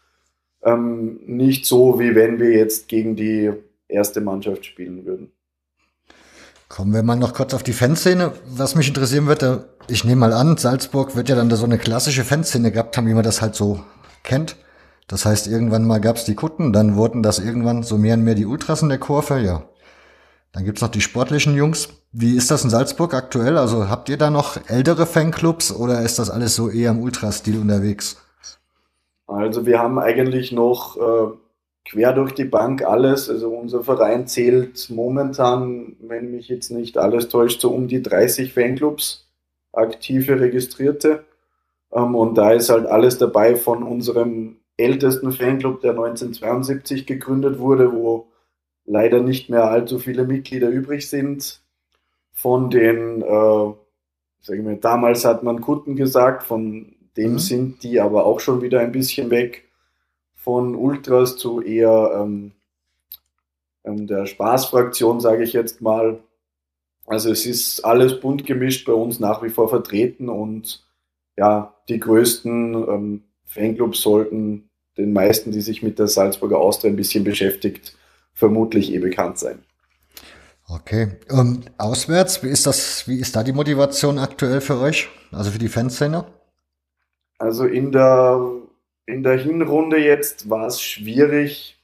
ähm, 0.63 1.19
nicht 1.25 1.65
so, 1.65 1.99
wie 1.99 2.15
wenn 2.15 2.39
wir 2.39 2.51
jetzt 2.51 2.87
gegen 2.87 3.17
die 3.17 3.51
erste 3.89 4.21
Mannschaft 4.21 4.65
spielen 4.65 5.05
würden. 5.05 5.33
Kommen 6.69 6.93
wir 6.93 7.03
mal 7.03 7.17
noch 7.17 7.33
kurz 7.33 7.53
auf 7.53 7.63
die 7.63 7.73
Fanszene. 7.73 8.31
Was 8.47 8.75
mich 8.75 8.87
interessieren 8.87 9.27
würde, 9.27 9.65
ich 9.89 10.05
nehme 10.05 10.21
mal 10.21 10.33
an, 10.33 10.55
Salzburg 10.55 11.17
wird 11.17 11.27
ja 11.27 11.35
dann 11.35 11.49
da 11.49 11.57
so 11.57 11.65
eine 11.65 11.77
klassische 11.77 12.23
Fanszene 12.23 12.71
gehabt 12.71 12.95
haben, 12.95 13.07
wie 13.07 13.13
man 13.13 13.25
das 13.25 13.41
halt 13.41 13.55
so 13.55 13.81
kennt. 14.23 14.55
Das 15.07 15.25
heißt, 15.25 15.47
irgendwann 15.47 15.85
mal 15.85 15.99
gab 15.99 16.15
es 16.15 16.23
die 16.23 16.33
Kutten, 16.33 16.71
dann 16.71 16.95
wurden 16.95 17.21
das 17.21 17.39
irgendwann 17.39 17.83
so 17.83 17.97
mehr 17.97 18.13
und 18.13 18.23
mehr 18.23 18.35
die 18.35 18.45
Ultras 18.45 18.81
in 18.81 18.89
der 18.89 18.99
Kurve, 18.99 19.41
ja. 19.41 19.63
Dann 20.53 20.65
gibt's 20.65 20.81
noch 20.81 20.89
die 20.89 21.01
sportlichen 21.01 21.55
Jungs. 21.55 21.89
Wie 22.11 22.37
ist 22.37 22.51
das 22.51 22.63
in 22.63 22.69
Salzburg 22.69 23.15
aktuell? 23.15 23.57
Also 23.57 23.89
habt 23.89 24.07
ihr 24.07 24.17
da 24.17 24.29
noch 24.29 24.57
ältere 24.69 25.07
Fanclubs 25.07 25.75
oder 25.75 26.01
ist 26.01 26.19
das 26.19 26.29
alles 26.29 26.55
so 26.55 26.69
eher 26.69 26.91
im 26.91 27.01
Ultrastil 27.01 27.59
unterwegs? 27.59 28.21
Also 29.25 29.65
wir 29.65 29.79
haben 29.79 29.97
eigentlich 29.97 30.51
noch 30.51 30.95
äh, 30.97 31.35
quer 31.85 32.13
durch 32.13 32.33
die 32.33 32.45
Bank 32.45 32.83
alles. 32.83 33.31
Also 33.31 33.49
unser 33.49 33.83
Verein 33.83 34.27
zählt 34.27 34.91
momentan, 34.91 35.95
wenn 35.99 36.29
mich 36.29 36.49
jetzt 36.49 36.69
nicht 36.69 36.99
alles 36.99 37.29
täuscht, 37.29 37.59
so 37.59 37.71
um 37.71 37.87
die 37.87 38.03
30 38.03 38.53
Fanclubs, 38.53 39.27
aktive 39.71 40.39
Registrierte. 40.39 41.23
Ähm, 41.91 42.13
und 42.13 42.37
da 42.37 42.51
ist 42.51 42.69
halt 42.69 42.85
alles 42.85 43.17
dabei 43.17 43.55
von 43.55 43.81
unserem 43.81 44.57
ältesten 44.77 45.31
Fanclub, 45.31 45.81
der 45.81 45.91
1972 45.91 47.07
gegründet 47.07 47.57
wurde, 47.57 47.91
wo 47.91 48.27
leider 48.85 49.21
nicht 49.21 49.49
mehr 49.49 49.65
allzu 49.65 49.99
viele 49.99 50.25
Mitglieder 50.25 50.69
übrig 50.69 51.09
sind. 51.09 51.61
Von 52.31 52.69
den, 52.69 53.21
äh, 53.21 53.73
sag 54.41 54.57
ich 54.57 54.63
mal, 54.63 54.77
damals 54.77 55.25
hat 55.25 55.43
man 55.43 55.61
Kutten 55.61 55.95
gesagt, 55.95 56.43
von 56.43 56.95
dem 57.15 57.33
mhm. 57.33 57.39
sind 57.39 57.83
die 57.83 57.99
aber 57.99 58.25
auch 58.25 58.39
schon 58.39 58.61
wieder 58.61 58.79
ein 58.79 58.91
bisschen 58.91 59.29
weg. 59.29 59.69
Von 60.33 60.75
Ultras 60.75 61.37
zu 61.37 61.61
eher 61.61 62.11
ähm, 62.21 62.51
ähm, 63.85 64.07
der 64.07 64.25
Spaßfraktion, 64.25 65.21
sage 65.21 65.43
ich 65.43 65.53
jetzt 65.53 65.81
mal. 65.81 66.19
Also 67.05 67.31
es 67.31 67.45
ist 67.45 67.81
alles 67.85 68.19
bunt 68.19 68.45
gemischt 68.45 68.85
bei 68.85 68.93
uns 68.93 69.19
nach 69.19 69.43
wie 69.43 69.49
vor 69.49 69.69
vertreten 69.69 70.29
und 70.29 70.85
ja, 71.37 71.75
die 71.89 71.99
größten 71.99 72.73
ähm, 72.73 73.23
Fanclubs 73.45 74.01
sollten 74.01 74.69
den 74.97 75.11
meisten, 75.11 75.51
die 75.51 75.61
sich 75.61 75.81
mit 75.83 75.99
der 75.99 76.07
Salzburger 76.07 76.59
Austria 76.59 76.91
ein 76.91 76.95
bisschen 76.95 77.23
beschäftigt, 77.23 77.95
vermutlich 78.33 78.93
eh 78.93 78.99
bekannt 78.99 79.37
sein. 79.37 79.63
Okay. 80.67 81.11
Und 81.29 81.71
auswärts, 81.77 82.43
wie 82.43 82.49
ist 82.49 82.65
das, 82.65 83.07
wie 83.07 83.19
ist 83.19 83.35
da 83.35 83.43
die 83.43 83.53
Motivation 83.53 84.17
aktuell 84.17 84.61
für 84.61 84.79
euch? 84.79 85.09
Also 85.31 85.51
für 85.51 85.59
die 85.59 85.67
Fanszene? 85.67 86.25
Also 87.37 87.65
in 87.65 87.91
der, 87.91 88.41
in 89.05 89.23
der 89.23 89.37
Hinrunde 89.37 89.97
jetzt 89.97 90.49
war 90.49 90.67
es 90.67 90.81
schwierig. 90.81 91.77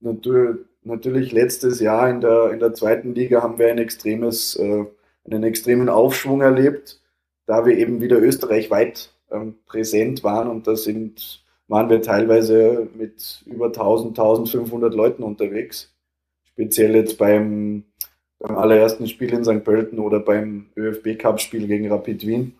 Natürlich, 0.00 0.66
natürlich 0.82 1.32
letztes 1.32 1.80
Jahr 1.80 2.10
in 2.10 2.20
der, 2.20 2.50
in 2.50 2.60
der 2.60 2.74
zweiten 2.74 3.14
Liga 3.14 3.42
haben 3.42 3.58
wir 3.58 3.68
ein 3.68 3.78
extremes, 3.78 4.56
äh, 4.56 4.84
einen 5.24 5.44
extremen 5.44 5.88
Aufschwung 5.88 6.42
erlebt, 6.42 7.00
da 7.46 7.64
wir 7.64 7.78
eben 7.78 8.00
wieder 8.00 8.20
österreichweit 8.20 9.10
ähm, 9.30 9.56
präsent 9.66 10.22
waren 10.22 10.48
und 10.48 10.66
da 10.66 10.76
sind 10.76 11.41
waren 11.72 11.88
wir 11.88 12.02
teilweise 12.02 12.86
mit 12.94 13.42
über 13.46 13.68
1000, 13.68 14.10
1500 14.10 14.92
Leuten 14.92 15.22
unterwegs. 15.22 15.90
Speziell 16.44 16.94
jetzt 16.94 17.16
beim, 17.16 17.84
beim 18.38 18.58
allerersten 18.58 19.08
Spiel 19.08 19.32
in 19.32 19.42
St. 19.42 19.64
Pölten 19.64 19.98
oder 19.98 20.20
beim 20.20 20.66
ÖFB-Cup-Spiel 20.76 21.66
gegen 21.66 21.90
Rapid 21.90 22.26
Wien. 22.26 22.58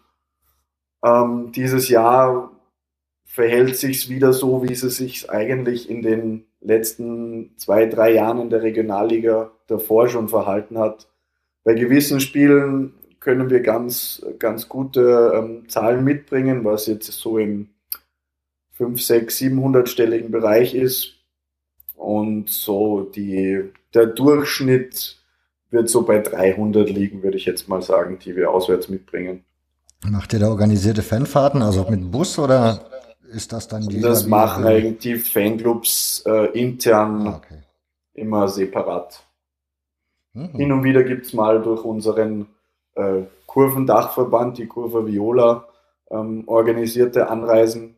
Ähm, 1.04 1.52
dieses 1.52 1.90
Jahr 1.90 2.52
verhält 3.26 3.76
sich 3.76 4.08
wieder 4.08 4.32
so, 4.32 4.62
wie 4.62 4.72
es 4.72 4.80
sich 4.80 5.28
eigentlich 5.28 5.90
in 5.90 6.00
den 6.00 6.46
letzten 6.62 7.52
zwei, 7.58 7.84
drei 7.84 8.14
Jahren 8.14 8.40
in 8.40 8.48
der 8.48 8.62
Regionalliga 8.62 9.50
davor 9.66 10.08
schon 10.08 10.30
verhalten 10.30 10.78
hat. 10.78 11.06
Bei 11.64 11.74
gewissen 11.74 12.18
Spielen 12.18 12.94
können 13.20 13.50
wir 13.50 13.60
ganz, 13.60 14.24
ganz 14.38 14.70
gute 14.70 15.34
ähm, 15.34 15.68
Zahlen 15.68 16.02
mitbringen, 16.02 16.64
was 16.64 16.86
jetzt 16.86 17.12
so 17.12 17.36
im 17.36 17.71
5, 18.82 19.00
6, 19.00 19.38
700-stelligen 19.38 20.30
Bereich 20.30 20.74
ist. 20.74 21.14
Und 21.94 22.50
so 22.50 23.02
die, 23.02 23.70
der 23.94 24.06
Durchschnitt 24.06 25.18
wird 25.70 25.88
so 25.88 26.02
bei 26.02 26.18
300 26.18 26.90
liegen, 26.90 27.22
würde 27.22 27.36
ich 27.36 27.46
jetzt 27.46 27.68
mal 27.68 27.80
sagen, 27.80 28.18
die 28.18 28.34
wir 28.34 28.50
auswärts 28.50 28.88
mitbringen. 28.88 29.44
Macht 30.04 30.32
ihr 30.32 30.40
da 30.40 30.48
organisierte 30.48 31.02
Fanfahrten, 31.02 31.62
also 31.62 31.86
mit 31.88 32.10
Bus 32.10 32.40
oder 32.40 32.90
ist 33.32 33.52
das 33.52 33.68
dann 33.68 33.86
die? 33.86 34.00
Das 34.00 34.26
machen 34.26 34.66
eigentlich 34.66 34.98
die 34.98 35.14
Fanclubs 35.14 36.24
äh, 36.26 36.46
intern 36.58 37.28
ah, 37.28 37.36
okay. 37.36 37.62
immer 38.14 38.48
separat. 38.48 39.22
Mhm. 40.32 40.56
Hin 40.56 40.72
und 40.72 40.82
wieder 40.82 41.04
gibt 41.04 41.26
es 41.26 41.32
mal 41.32 41.62
durch 41.62 41.84
unseren 41.84 42.46
äh, 42.96 43.22
Kurvendachverband, 43.46 44.58
die 44.58 44.66
Kurve 44.66 45.06
Viola, 45.06 45.68
ähm, 46.10 46.42
organisierte 46.48 47.30
Anreisen 47.30 47.94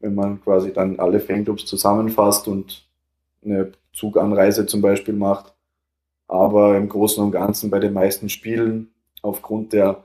wenn 0.00 0.14
man 0.14 0.40
quasi 0.42 0.72
dann 0.72 0.98
alle 0.98 1.20
Fanclubs 1.20 1.66
zusammenfasst 1.66 2.48
und 2.48 2.86
eine 3.44 3.72
Zuganreise 3.92 4.66
zum 4.66 4.80
Beispiel 4.80 5.14
macht. 5.14 5.54
Aber 6.28 6.76
im 6.76 6.88
Großen 6.88 7.22
und 7.22 7.32
Ganzen 7.32 7.70
bei 7.70 7.78
den 7.78 7.94
meisten 7.94 8.28
Spielen, 8.28 8.88
aufgrund 9.22 9.72
der 9.72 10.04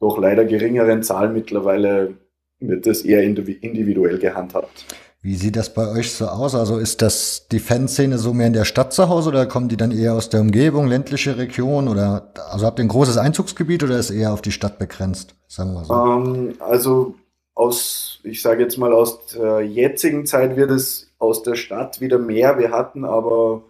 doch 0.00 0.18
leider 0.18 0.44
geringeren 0.44 1.02
Zahl 1.02 1.32
mittlerweile, 1.32 2.14
wird 2.58 2.86
das 2.86 3.02
eher 3.02 3.22
individuell 3.22 4.18
gehandhabt. 4.18 4.84
Wie 5.24 5.36
sieht 5.36 5.54
das 5.54 5.72
bei 5.72 5.88
euch 5.88 6.12
so 6.12 6.26
aus? 6.26 6.56
Also 6.56 6.78
ist 6.78 7.00
das 7.00 7.46
die 7.50 7.60
Fanszene 7.60 8.18
so 8.18 8.34
mehr 8.34 8.48
in 8.48 8.52
der 8.52 8.64
Stadt 8.64 8.92
zu 8.92 9.08
Hause 9.08 9.28
oder 9.28 9.46
kommen 9.46 9.68
die 9.68 9.76
dann 9.76 9.92
eher 9.92 10.14
aus 10.14 10.28
der 10.28 10.40
Umgebung, 10.40 10.88
ländliche 10.88 11.38
Region 11.38 11.86
oder 11.86 12.32
also 12.50 12.66
habt 12.66 12.80
ihr 12.80 12.84
ein 12.84 12.88
großes 12.88 13.18
Einzugsgebiet 13.18 13.84
oder 13.84 13.98
ist 13.98 14.10
eher 14.10 14.32
auf 14.32 14.42
die 14.42 14.50
Stadt 14.50 14.80
begrenzt? 14.80 15.36
Sagen 15.46 15.74
wir 15.74 15.84
so. 15.84 15.94
Ähm, 15.94 16.54
also 16.58 17.14
aus, 17.62 18.20
ich 18.24 18.42
sage 18.42 18.62
jetzt 18.62 18.76
mal, 18.76 18.92
aus 18.92 19.26
der 19.26 19.60
jetzigen 19.60 20.26
Zeit 20.26 20.56
wird 20.56 20.70
es 20.70 21.12
aus 21.18 21.42
der 21.42 21.54
Stadt 21.54 22.00
wieder 22.00 22.18
mehr. 22.18 22.58
Wir 22.58 22.70
hatten 22.72 23.04
aber, 23.04 23.62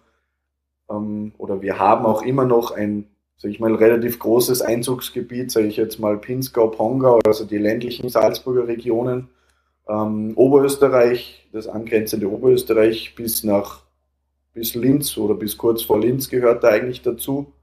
ähm, 0.89 1.33
oder 1.37 1.61
wir 1.61 1.79
haben 1.79 2.05
auch 2.05 2.23
immer 2.23 2.45
noch 2.45 2.71
ein, 2.71 3.07
sage 3.37 3.53
ich 3.53 3.59
mal, 3.59 3.75
relativ 3.75 4.19
großes 4.19 4.61
Einzugsgebiet, 4.61 5.51
sage 5.51 5.67
ich 5.67 5.77
jetzt 5.77 5.99
mal 5.99 6.17
Pinzgau, 6.17 6.67
Pongau, 6.67 7.19
also 7.25 7.45
die 7.45 7.57
ländlichen 7.57 8.09
Salzburger 8.09 8.67
Regionen, 8.67 9.29
ähm, 9.87 10.33
Oberösterreich, 10.35 11.47
das 11.51 11.67
angrenzende 11.67 12.29
Oberösterreich 12.31 13.15
bis 13.15 13.43
nach, 13.43 13.83
bis 14.53 14.75
Linz 14.75 15.17
oder 15.17 15.35
bis 15.35 15.57
kurz 15.57 15.83
vor 15.83 15.99
Linz 15.99 16.29
gehört 16.29 16.63
da 16.63 16.69
eigentlich 16.69 17.01
dazu. 17.01 17.53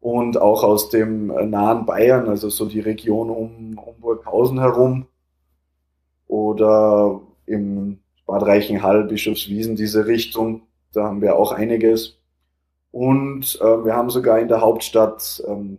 Und 0.00 0.36
auch 0.36 0.64
aus 0.64 0.90
dem 0.90 1.28
nahen 1.28 1.86
Bayern, 1.86 2.28
also 2.28 2.50
so 2.50 2.66
die 2.66 2.80
Region 2.80 3.30
um, 3.30 3.78
um 3.78 3.94
Burghausen 4.00 4.58
herum, 4.60 5.06
oder 6.26 7.20
im 7.46 7.98
Bad 8.26 8.42
Reichenhall, 8.42 9.04
Bischofswiesen, 9.04 9.76
diese 9.76 10.06
Richtung. 10.06 10.62
Da 10.92 11.04
haben 11.04 11.20
wir 11.20 11.36
auch 11.36 11.52
einiges. 11.52 12.18
Und 12.90 13.58
äh, 13.60 13.84
wir 13.84 13.94
haben 13.94 14.10
sogar 14.10 14.38
in 14.38 14.48
der 14.48 14.60
Hauptstadt 14.60 15.42
ähm, 15.48 15.78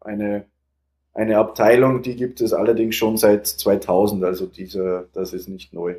eine, 0.00 0.46
eine 1.12 1.38
Abteilung, 1.38 2.02
die 2.02 2.16
gibt 2.16 2.40
es 2.40 2.52
allerdings 2.52 2.94
schon 2.94 3.16
seit 3.16 3.46
2000, 3.46 4.24
also 4.24 4.46
diese, 4.46 5.08
das 5.12 5.32
ist 5.32 5.48
nicht 5.48 5.72
neu. 5.72 5.96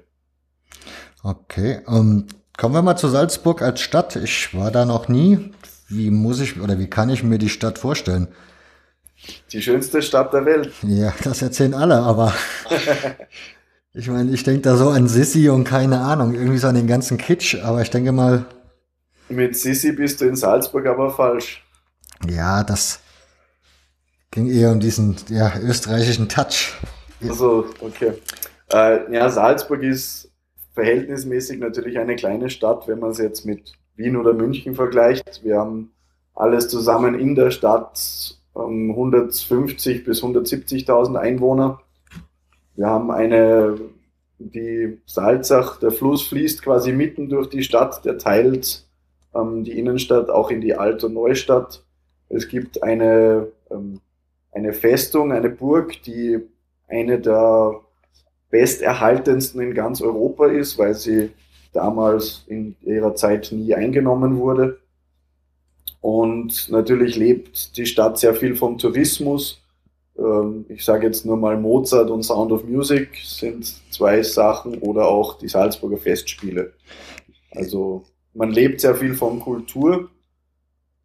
Okay, 1.21 1.81
ähm, 1.87 2.27
kommen 2.57 2.75
wir 2.75 2.81
mal 2.81 2.95
zu 2.95 3.07
Salzburg 3.07 3.61
als 3.61 3.81
Stadt. 3.81 4.15
Ich 4.15 4.57
war 4.57 4.71
da 4.71 4.85
noch 4.85 5.09
nie. 5.09 5.51
Wie 5.89 6.09
muss 6.09 6.39
ich 6.39 6.59
oder 6.59 6.79
wie 6.79 6.89
kann 6.89 7.09
ich 7.09 7.23
mir 7.23 7.37
die 7.37 7.49
Stadt 7.49 7.77
vorstellen? 7.77 8.29
Die 9.51 9.61
schönste 9.61 10.01
Stadt 10.01 10.33
der 10.33 10.45
Welt. 10.45 10.71
Ja, 10.81 11.13
das 11.23 11.41
erzählen 11.41 11.73
alle, 11.73 11.95
aber 11.95 12.33
Ich 13.95 14.09
meine, 14.09 14.31
ich 14.31 14.43
denke 14.43 14.61
da 14.61 14.75
so 14.75 14.89
an 14.89 15.07
Sissi 15.07 15.49
und 15.49 15.65
keine 15.65 15.99
Ahnung, 15.99 16.33
irgendwie 16.33 16.57
so 16.57 16.67
an 16.67 16.73
den 16.73 16.87
ganzen 16.87 17.19
Kitsch, 17.19 17.55
aber 17.63 17.81
ich 17.81 17.91
denke 17.91 18.11
mal. 18.11 18.45
Mit 19.29 19.55
Sissi 19.55 19.91
bist 19.91 20.19
du 20.19 20.25
in 20.25 20.35
Salzburg 20.35 20.87
aber 20.87 21.11
falsch. 21.11 21.63
Ja, 22.27 22.63
das 22.63 23.01
ging 24.31 24.47
eher 24.49 24.71
um 24.71 24.79
diesen 24.79 25.15
ja, 25.29 25.53
österreichischen 25.59 26.27
Touch. 26.27 26.73
Also, 27.21 27.67
okay. 27.81 28.13
Äh, 28.71 29.13
ja, 29.13 29.29
Salzburg 29.29 29.83
ist 29.83 30.31
verhältnismäßig 30.73 31.59
natürlich 31.59 31.99
eine 31.99 32.15
kleine 32.15 32.49
Stadt, 32.49 32.87
wenn 32.87 32.99
man 32.99 33.11
es 33.11 33.19
jetzt 33.19 33.45
mit 33.45 33.73
Wien 33.95 34.17
oder 34.17 34.33
München 34.33 34.73
vergleicht. 34.73 35.41
Wir 35.43 35.59
haben 35.59 35.91
alles 36.33 36.67
zusammen 36.67 37.13
in 37.13 37.35
der 37.35 37.51
Stadt 37.51 38.39
um, 38.53 38.89
150 38.89 40.03
bis 40.03 40.23
170.000 40.23 41.15
Einwohner. 41.15 41.79
Wir 42.75 42.87
haben 42.87 43.11
eine, 43.11 43.77
die 44.39 44.99
Salzach, 45.05 45.79
der 45.79 45.91
Fluss 45.91 46.23
fließt 46.27 46.61
quasi 46.61 46.91
mitten 46.91 47.29
durch 47.29 47.49
die 47.49 47.63
Stadt, 47.63 48.03
der 48.05 48.17
teilt 48.17 48.85
ähm, 49.35 49.63
die 49.63 49.77
Innenstadt 49.77 50.29
auch 50.29 50.49
in 50.49 50.61
die 50.61 50.75
Alt- 50.75 51.03
und 51.03 51.13
Neustadt. 51.13 51.83
Es 52.29 52.47
gibt 52.47 52.81
eine, 52.83 53.47
ähm, 53.69 53.99
eine 54.51 54.73
Festung, 54.73 55.31
eine 55.31 55.49
Burg, 55.49 56.01
die 56.03 56.39
eine 56.87 57.19
der 57.19 57.79
besterhaltensten 58.49 59.61
in 59.61 59.73
ganz 59.73 60.01
Europa 60.01 60.47
ist, 60.47 60.77
weil 60.77 60.93
sie 60.93 61.31
damals 61.73 62.43
in 62.47 62.75
ihrer 62.81 63.15
Zeit 63.15 63.51
nie 63.51 63.73
eingenommen 63.73 64.37
wurde. 64.37 64.79
Und 66.01 66.69
natürlich 66.69 67.15
lebt 67.15 67.77
die 67.77 67.85
Stadt 67.85 68.19
sehr 68.19 68.35
viel 68.35 68.55
vom 68.55 68.77
Tourismus. 68.77 69.62
Ähm, 70.17 70.65
ich 70.69 70.83
sage 70.83 71.07
jetzt 71.07 71.25
nur 71.25 71.37
mal 71.37 71.57
Mozart 71.57 72.09
und 72.09 72.23
Sound 72.23 72.51
of 72.51 72.63
Music 72.65 73.09
sind 73.23 73.73
zwei 73.91 74.21
Sachen 74.23 74.77
oder 74.79 75.07
auch 75.07 75.37
die 75.37 75.47
Salzburger 75.47 75.97
Festspiele. 75.97 76.73
Also 77.51 78.03
man 78.33 78.51
lebt 78.51 78.81
sehr 78.81 78.95
viel 78.95 79.13
von 79.13 79.39
Kultur 79.39 80.09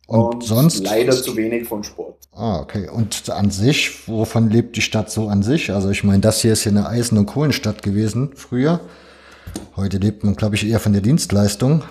Und, 0.06 0.34
und, 0.34 0.44
sonst? 0.44 0.84
Leider 0.84 1.12
zu 1.12 1.36
wenig 1.36 1.68
von 1.68 1.84
Sport. 1.84 2.16
Ah, 2.32 2.60
okay. 2.60 2.88
Und 2.88 3.28
an 3.30 3.50
sich, 3.50 4.08
wovon 4.08 4.50
lebt 4.50 4.76
die 4.76 4.82
Stadt 4.82 5.10
so 5.10 5.28
an 5.28 5.42
sich? 5.42 5.70
Also 5.70 5.90
ich 5.90 6.04
meine, 6.04 6.20
das 6.20 6.40
hier 6.40 6.52
ist 6.52 6.64
ja 6.64 6.70
eine 6.70 6.88
Eisen- 6.88 7.18
und 7.18 7.26
Kohlenstadt 7.26 7.82
gewesen 7.82 8.30
früher. 8.34 8.80
Heute 9.76 9.98
lebt 9.98 10.24
man, 10.24 10.36
glaube 10.36 10.54
ich, 10.54 10.66
eher 10.66 10.80
von 10.80 10.92
der 10.92 11.02
Dienstleistung. 11.02 11.82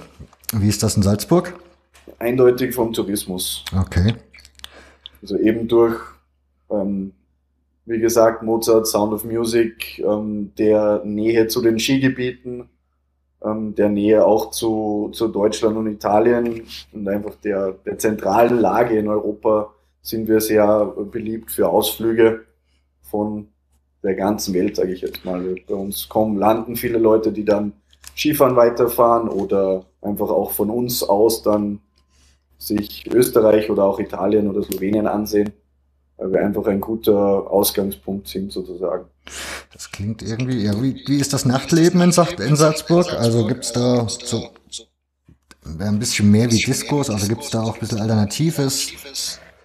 Wie 0.54 0.70
ist 0.70 0.84
das 0.84 0.96
in 0.96 1.04
Salzburg? 1.04 1.54
Eindeutig 2.20 2.74
vom 2.74 2.94
Tourismus. 2.94 3.64
Okay. 3.78 4.16
Also 5.22 5.38
eben 5.38 5.68
durch, 5.68 6.00
ähm, 6.70 7.14
wie 7.86 8.00
gesagt, 8.00 8.44
Mozart, 8.44 8.88
Sound 8.88 9.14
of 9.14 9.24
Music, 9.24 10.00
ähm, 10.00 10.52
der 10.58 11.02
Nähe 11.06 11.48
zu 11.48 11.62
den 11.62 11.80
Skigebieten, 11.80 12.70
ähm, 13.44 13.76
der 13.76 13.90
Nähe 13.90 14.26
auch 14.26 14.52
zu, 14.52 15.10
zu 15.14 15.28
Deutschland 15.30 15.78
und 15.78 15.88
Italien 15.88 16.64
und 16.92 17.08
einfach 17.08 17.36
der, 17.36 17.74
der 17.86 17.98
zentralen 17.98 18.60
Lage 18.60 18.98
in 18.98 19.08
Europa 19.08 19.74
sind 20.02 20.28
wir 20.28 20.42
sehr 20.42 20.86
beliebt 21.12 21.52
für 21.52 21.70
Ausflüge 21.70 22.46
von 23.02 23.48
der 24.04 24.16
ganzen 24.16 24.54
Welt, 24.54 24.76
sage 24.76 24.94
ich 24.94 25.02
jetzt 25.02 25.26
mal. 25.26 25.56
Bei 25.68 25.76
uns 25.76 26.08
kommen, 26.08 26.38
landen 26.38 26.76
viele 26.76 26.98
Leute, 26.98 27.32
die 27.32 27.46
dann 27.46 27.74
Skifahren 28.16 28.56
weiterfahren 28.56 29.30
oder 29.30 29.86
einfach 30.02 30.30
auch 30.30 30.52
von 30.52 30.70
uns 30.70 31.04
aus 31.04 31.44
dann 31.44 31.80
sich 32.58 33.06
Österreich 33.14 33.70
oder 33.70 33.84
auch 33.84 34.00
Italien 34.00 34.50
oder 34.50 34.64
Slowenien 34.64 35.08
ansehen, 35.08 35.52
weil 36.18 36.34
wir 36.34 36.40
einfach 36.42 36.66
ein 36.66 36.82
guter 36.82 37.16
Ausgangspunkt 37.16 38.28
sind 38.28 38.52
sozusagen. 38.52 39.06
Das 39.74 39.92
klingt 39.92 40.22
irgendwie, 40.22 40.64
ja, 40.64 40.82
wie, 40.82 41.04
wie 41.08 41.18
ist 41.18 41.34
das 41.34 41.46
Nachtleben 41.46 42.02
in, 42.02 42.12
Salzburg? 42.12 43.14
Also 43.14 43.46
gibt 43.48 43.66
es 43.66 43.74
da 43.74 44.08
so 44.08 44.50
ein 45.80 46.00
bisschen 46.00 46.32
mehr 46.32 46.50
wie 46.52 46.64
Diskos, 46.64 47.10
also 47.10 47.28
gibt 47.28 47.44
es 47.44 47.50
da 47.50 47.62
auch 47.62 47.76
ein 47.76 47.80
bisschen 47.80 48.00
alternatives, 48.00 48.92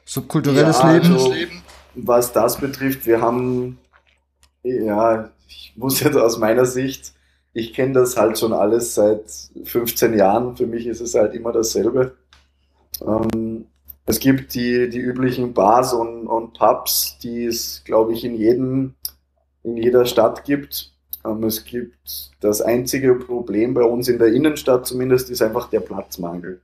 subkulturelles 0.05 0.79
ja, 0.79 0.93
Leben? 0.93 1.13
Also, 1.13 1.35
was 1.95 2.33
das 2.33 2.59
betrifft, 2.59 3.07
wir 3.07 3.21
haben, 3.21 3.79
ja, 4.63 5.31
ich 5.49 5.75
muss 5.77 6.01
jetzt 6.01 6.17
aus 6.17 6.39
meiner 6.39 6.67
Sicht, 6.67 7.13
ich 7.55 7.75
kenne 7.75 7.93
das 7.93 8.17
halt 8.17 8.39
schon 8.39 8.53
alles 8.53 8.95
seit 8.95 9.25
15 9.65 10.17
Jahren, 10.19 10.57
für 10.57 10.67
mich 10.67 10.87
ist 10.87 11.01
es 11.01 11.15
halt 11.15 11.35
immer 11.35 11.53
dasselbe. 11.53 12.17
Ähm, 13.07 13.67
es 14.05 14.19
gibt 14.19 14.55
die, 14.55 14.89
die 14.89 14.99
üblichen 14.99 15.53
Bars 15.55 15.93
und, 15.93 16.27
und 16.27 16.55
Pubs, 16.55 17.19
die 17.23 17.45
es, 17.45 17.83
glaube 17.85 18.13
ich, 18.13 18.25
in, 18.25 18.35
jedem, 18.35 18.95
in 19.63 19.77
jeder 19.77 20.07
Stadt 20.07 20.45
gibt. 20.45 20.93
Ähm, 21.25 21.45
es 21.45 21.65
gibt 21.65 22.33
das 22.41 22.61
einzige 22.61 23.15
Problem 23.15 23.75
bei 23.75 23.85
uns 23.85 24.09
in 24.09 24.19
der 24.19 24.33
Innenstadt 24.33 24.87
zumindest, 24.87 25.31
ist 25.31 25.43
einfach 25.43 25.71
der 25.71 25.81
Platzmangel. 25.81 26.61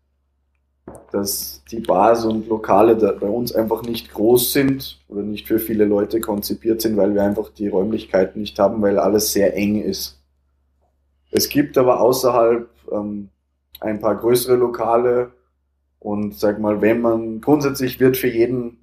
Dass 1.12 1.62
die 1.70 1.80
Bars 1.80 2.24
und 2.24 2.48
Lokale 2.48 2.96
bei 2.96 3.28
uns 3.28 3.52
einfach 3.52 3.82
nicht 3.82 4.12
groß 4.12 4.52
sind 4.52 5.00
oder 5.08 5.22
nicht 5.22 5.46
für 5.46 5.58
viele 5.58 5.84
Leute 5.84 6.20
konzipiert 6.20 6.80
sind, 6.80 6.96
weil 6.96 7.14
wir 7.14 7.22
einfach 7.22 7.50
die 7.50 7.68
Räumlichkeiten 7.68 8.40
nicht 8.40 8.58
haben, 8.58 8.82
weil 8.82 8.98
alles 8.98 9.32
sehr 9.32 9.54
eng 9.54 9.80
ist. 9.80 10.18
Es 11.30 11.50
gibt 11.50 11.76
aber 11.76 12.00
außerhalb 12.00 12.68
ähm, 12.90 13.28
ein 13.80 14.00
paar 14.00 14.16
größere 14.16 14.56
Lokale, 14.56 15.32
und 16.00 16.34
sag 16.34 16.60
mal, 16.60 16.80
wenn 16.80 17.00
man 17.00 17.40
grundsätzlich 17.40 18.00
wird 18.00 18.16
für 18.16 18.28
jeden, 18.28 18.78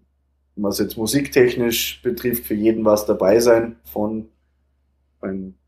was 0.55 0.79
jetzt 0.79 0.97
musiktechnisch 0.97 2.01
betrifft, 2.01 2.45
für 2.45 2.53
jeden 2.53 2.85
was 2.85 3.05
dabei 3.05 3.39
sein, 3.39 3.77
von, 3.85 4.29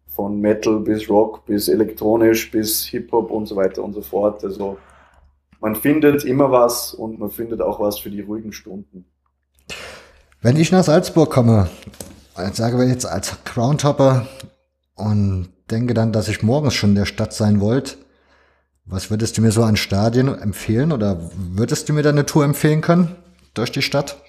von 0.07 0.39
Metal 0.41 0.79
bis 0.79 1.09
Rock 1.09 1.45
bis 1.45 1.67
elektronisch 1.67 2.51
bis 2.51 2.85
Hip-Hop 2.85 3.31
und 3.31 3.45
so 3.45 3.55
weiter 3.55 3.83
und 3.83 3.93
so 3.93 4.01
fort. 4.01 4.43
Also 4.43 4.77
man 5.59 5.75
findet 5.75 6.23
immer 6.25 6.51
was 6.51 6.93
und 6.93 7.19
man 7.19 7.31
findet 7.31 7.61
auch 7.61 7.79
was 7.79 7.99
für 7.99 8.09
die 8.09 8.21
ruhigen 8.21 8.53
Stunden. 8.53 9.05
Wenn 10.41 10.57
ich 10.57 10.71
nach 10.71 10.83
Salzburg 10.83 11.31
komme, 11.31 11.69
sage 12.53 12.77
wir 12.77 12.87
jetzt 12.87 13.05
als 13.05 13.43
Crowntopper 13.43 14.27
und 14.95 15.49
denke 15.71 15.93
dann, 15.93 16.13
dass 16.13 16.27
ich 16.27 16.43
morgens 16.43 16.75
schon 16.75 16.91
in 16.91 16.95
der 16.95 17.05
Stadt 17.05 17.33
sein 17.33 17.59
wollte, 17.59 17.97
was 18.87 19.11
würdest 19.11 19.37
du 19.37 19.41
mir 19.41 19.51
so 19.51 19.63
an 19.63 19.75
Stadien 19.75 20.27
empfehlen 20.29 20.91
oder 20.91 21.29
würdest 21.35 21.89
du 21.89 21.93
mir 21.93 22.03
da 22.03 22.09
eine 22.09 22.25
Tour 22.25 22.45
empfehlen 22.45 22.81
können 22.81 23.15
durch 23.53 23.71
die 23.71 23.81
Stadt? 23.81 24.21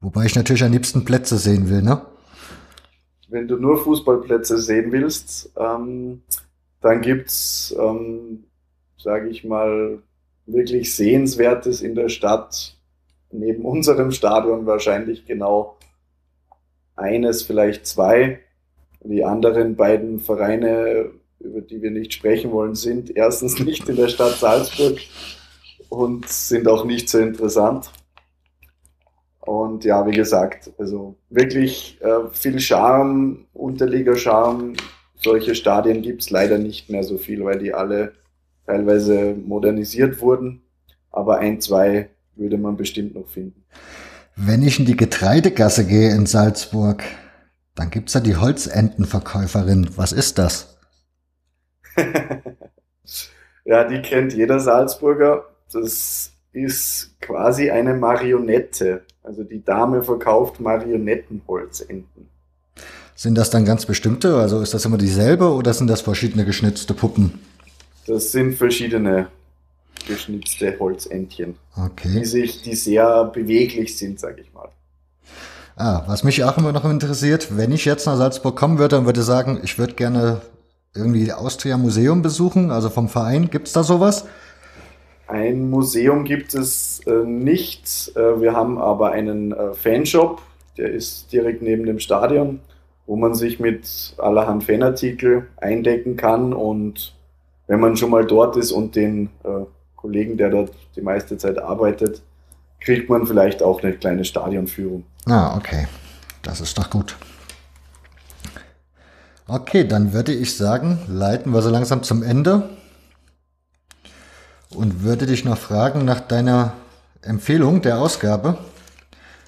Wobei 0.00 0.26
ich 0.26 0.34
natürlich 0.34 0.62
am 0.64 0.72
liebsten 0.72 1.04
Plätze 1.04 1.38
sehen 1.38 1.70
will, 1.70 1.82
ne? 1.82 2.02
Wenn 3.28 3.46
du 3.46 3.56
nur 3.56 3.82
Fußballplätze 3.82 4.58
sehen 4.58 4.90
willst, 4.90 5.52
ähm, 5.56 6.22
dann 6.80 7.00
gibt's, 7.00 7.74
ähm, 7.78 8.44
sage 8.96 9.28
ich 9.28 9.44
mal, 9.44 10.02
wirklich 10.46 10.94
Sehenswertes 10.94 11.82
in 11.82 11.94
der 11.94 12.08
Stadt. 12.08 12.76
Neben 13.30 13.64
unserem 13.64 14.12
Stadion 14.12 14.66
wahrscheinlich 14.66 15.26
genau 15.26 15.76
eines, 16.96 17.42
vielleicht 17.42 17.86
zwei. 17.86 18.40
Die 19.04 19.24
anderen 19.24 19.76
beiden 19.76 20.20
Vereine 20.20 21.10
über 21.40 21.60
die 21.60 21.80
wir 21.82 21.90
nicht 21.90 22.12
sprechen 22.12 22.50
wollen, 22.52 22.74
sind 22.74 23.14
erstens 23.14 23.58
nicht 23.64 23.88
in 23.88 23.96
der 23.96 24.08
Stadt 24.08 24.36
Salzburg 24.36 24.98
und 25.88 26.28
sind 26.28 26.68
auch 26.68 26.84
nicht 26.84 27.08
so 27.08 27.18
interessant. 27.18 27.90
Und 29.40 29.84
ja, 29.84 30.06
wie 30.06 30.12
gesagt, 30.12 30.70
also 30.78 31.16
wirklich 31.30 31.98
äh, 32.02 32.28
viel 32.32 32.60
Charme, 32.60 33.46
Unterliga-Charme. 33.54 34.74
Solche 35.16 35.54
Stadien 35.54 36.02
gibt 36.02 36.22
es 36.22 36.30
leider 36.30 36.58
nicht 36.58 36.90
mehr 36.90 37.02
so 37.02 37.16
viel, 37.16 37.42
weil 37.44 37.58
die 37.58 37.72
alle 37.72 38.12
teilweise 38.66 39.34
modernisiert 39.34 40.20
wurden. 40.20 40.60
Aber 41.10 41.38
ein, 41.38 41.60
zwei 41.62 42.10
würde 42.36 42.58
man 42.58 42.76
bestimmt 42.76 43.14
noch 43.14 43.26
finden. 43.26 43.64
Wenn 44.36 44.62
ich 44.62 44.78
in 44.78 44.84
die 44.84 44.96
Getreidegasse 44.96 45.86
gehe 45.86 46.14
in 46.14 46.26
Salzburg, 46.26 47.02
dann 47.74 47.90
gibt 47.90 48.08
es 48.08 48.12
da 48.12 48.20
die 48.20 48.36
Holzentenverkäuferin. 48.36 49.90
Was 49.96 50.12
ist 50.12 50.38
das? 50.38 50.77
Ja, 53.64 53.84
die 53.84 54.00
kennt 54.02 54.32
jeder 54.34 54.60
Salzburger. 54.60 55.44
Das 55.72 56.32
ist 56.52 57.20
quasi 57.20 57.70
eine 57.70 57.94
Marionette. 57.94 59.02
Also 59.22 59.44
die 59.44 59.62
Dame 59.62 60.02
verkauft 60.02 60.60
Marionettenholzenten. 60.60 62.28
Sind 63.14 63.36
das 63.36 63.50
dann 63.50 63.64
ganz 63.64 63.84
bestimmte? 63.84 64.36
Also 64.36 64.60
ist 64.60 64.74
das 64.74 64.84
immer 64.84 64.96
dieselbe 64.96 65.52
oder 65.52 65.74
sind 65.74 65.88
das 65.88 66.00
verschiedene 66.00 66.44
geschnitzte 66.44 66.94
Puppen? 66.94 67.40
Das 68.06 68.32
sind 68.32 68.54
verschiedene 68.54 69.28
geschnitzte 70.06 70.78
Holzentchen. 70.78 71.56
Okay. 71.76 72.20
Die 72.20 72.24
sich, 72.24 72.62
die 72.62 72.74
sehr 72.74 73.24
beweglich 73.24 73.98
sind, 73.98 74.20
sag 74.20 74.38
ich 74.38 74.52
mal. 74.54 74.68
Ah, 75.76 76.04
was 76.06 76.24
mich 76.24 76.42
auch 76.42 76.56
immer 76.58 76.72
noch 76.72 76.84
interessiert, 76.84 77.56
wenn 77.56 77.70
ich 77.70 77.84
jetzt 77.84 78.06
nach 78.06 78.16
Salzburg 78.16 78.56
kommen 78.56 78.78
würde 78.78 78.98
und 78.98 79.04
würde 79.06 79.22
sagen, 79.22 79.60
ich 79.62 79.78
würde 79.78 79.94
gerne 79.94 80.40
irgendwie 80.94 81.32
Austria 81.32 81.76
Museum 81.76 82.22
besuchen, 82.22 82.70
also 82.70 82.90
vom 82.90 83.08
Verein? 83.08 83.50
Gibt 83.50 83.68
es 83.68 83.72
da 83.72 83.82
sowas? 83.82 84.26
Ein 85.26 85.68
Museum 85.68 86.24
gibt 86.24 86.54
es 86.54 87.00
äh, 87.06 87.24
nicht. 87.24 88.12
Äh, 88.16 88.40
wir 88.40 88.54
haben 88.54 88.78
aber 88.78 89.10
einen 89.10 89.52
äh, 89.52 89.74
Fanshop, 89.74 90.40
der 90.78 90.90
ist 90.90 91.32
direkt 91.32 91.60
neben 91.60 91.84
dem 91.84 91.98
Stadion, 91.98 92.60
wo 93.06 93.16
man 93.16 93.34
sich 93.34 93.60
mit 93.60 94.14
allerhand 94.16 94.64
Fanartikel 94.64 95.46
eindecken 95.58 96.16
kann. 96.16 96.54
Und 96.54 97.14
wenn 97.66 97.78
man 97.78 97.96
schon 97.96 98.10
mal 98.10 98.24
dort 98.26 98.56
ist 98.56 98.72
und 98.72 98.96
den 98.96 99.26
äh, 99.44 99.66
Kollegen, 99.96 100.38
der 100.38 100.48
dort 100.48 100.72
die 100.96 101.02
meiste 101.02 101.36
Zeit 101.36 101.58
arbeitet, 101.58 102.22
kriegt 102.80 103.10
man 103.10 103.26
vielleicht 103.26 103.62
auch 103.62 103.82
eine 103.82 103.92
kleine 103.92 104.24
Stadionführung. 104.24 105.04
Ah, 105.26 105.56
okay. 105.56 105.86
Das 106.42 106.60
ist 106.60 106.78
doch 106.78 106.88
gut. 106.88 107.16
Okay, 109.50 109.84
dann 109.84 110.12
würde 110.12 110.34
ich 110.34 110.58
sagen, 110.58 110.98
leiten 111.08 111.54
wir 111.54 111.62
so 111.62 111.70
langsam 111.70 112.02
zum 112.02 112.22
Ende 112.22 112.68
und 114.74 115.02
würde 115.02 115.24
dich 115.24 115.42
noch 115.46 115.56
fragen 115.56 116.04
nach 116.04 116.20
deiner 116.20 116.74
Empfehlung 117.22 117.80
der 117.80 117.98
Ausgabe. 117.98 118.58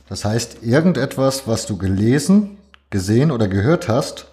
Das 0.08 0.24
heißt, 0.24 0.62
irgendetwas, 0.62 1.46
was 1.46 1.66
du 1.66 1.76
gelesen, 1.76 2.56
gesehen 2.88 3.30
oder 3.30 3.46
gehört 3.46 3.88
hast, 3.88 4.26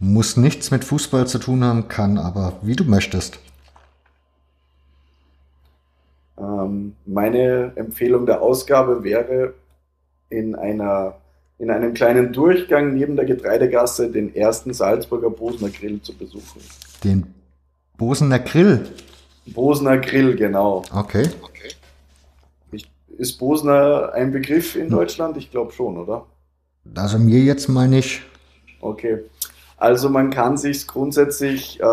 muss 0.00 0.36
nichts 0.36 0.72
mit 0.72 0.84
Fußball 0.84 1.28
zu 1.28 1.38
tun 1.38 1.62
haben, 1.62 1.86
kann 1.86 2.18
aber 2.18 2.54
wie 2.62 2.74
du 2.74 2.82
möchtest. 2.82 3.38
Ähm, 6.36 6.96
meine 7.06 7.70
Empfehlung 7.76 8.26
der 8.26 8.42
Ausgabe 8.42 9.04
wäre 9.04 9.54
in 10.28 10.56
einer 10.56 11.14
in 11.58 11.70
einem 11.70 11.94
kleinen 11.94 12.32
Durchgang 12.32 12.94
neben 12.94 13.16
der 13.16 13.24
Getreidegasse 13.24 14.10
den 14.10 14.34
ersten 14.34 14.74
Salzburger 14.74 15.30
Bosener 15.30 15.70
Grill 15.70 16.00
zu 16.02 16.12
besuchen. 16.14 16.60
Den 17.02 17.26
Bosener 17.96 18.40
Grill? 18.40 18.88
Bosener 19.46 19.98
Grill, 19.98 20.34
genau. 20.36 20.82
Okay. 20.92 21.28
Ich, 22.72 22.90
ist 23.18 23.38
Bosener 23.38 24.12
ein 24.14 24.32
Begriff 24.32 24.74
in 24.74 24.84
hm. 24.84 24.90
Deutschland? 24.90 25.36
Ich 25.36 25.50
glaube 25.50 25.72
schon, 25.72 25.96
oder? 25.98 26.26
Also 26.94 27.18
mir 27.18 27.40
jetzt 27.40 27.68
mal 27.68 27.88
nicht. 27.88 28.22
Okay. 28.80 29.18
Also 29.76 30.08
man 30.08 30.30
kann 30.30 30.56
sich 30.56 30.86
grundsätzlich 30.86 31.80
äh, 31.80 31.86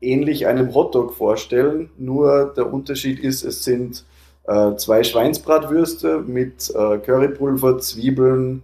ähnlich 0.00 0.46
einem 0.46 0.74
Hotdog 0.74 1.14
vorstellen, 1.14 1.90
nur 1.98 2.52
der 2.56 2.72
Unterschied 2.72 3.18
ist, 3.18 3.44
es 3.44 3.64
sind 3.64 4.04
äh, 4.46 4.76
zwei 4.76 5.02
Schweinsbratwürste 5.02 6.18
mit 6.20 6.70
äh, 6.70 6.98
Currypulver, 6.98 7.78
Zwiebeln 7.78 8.62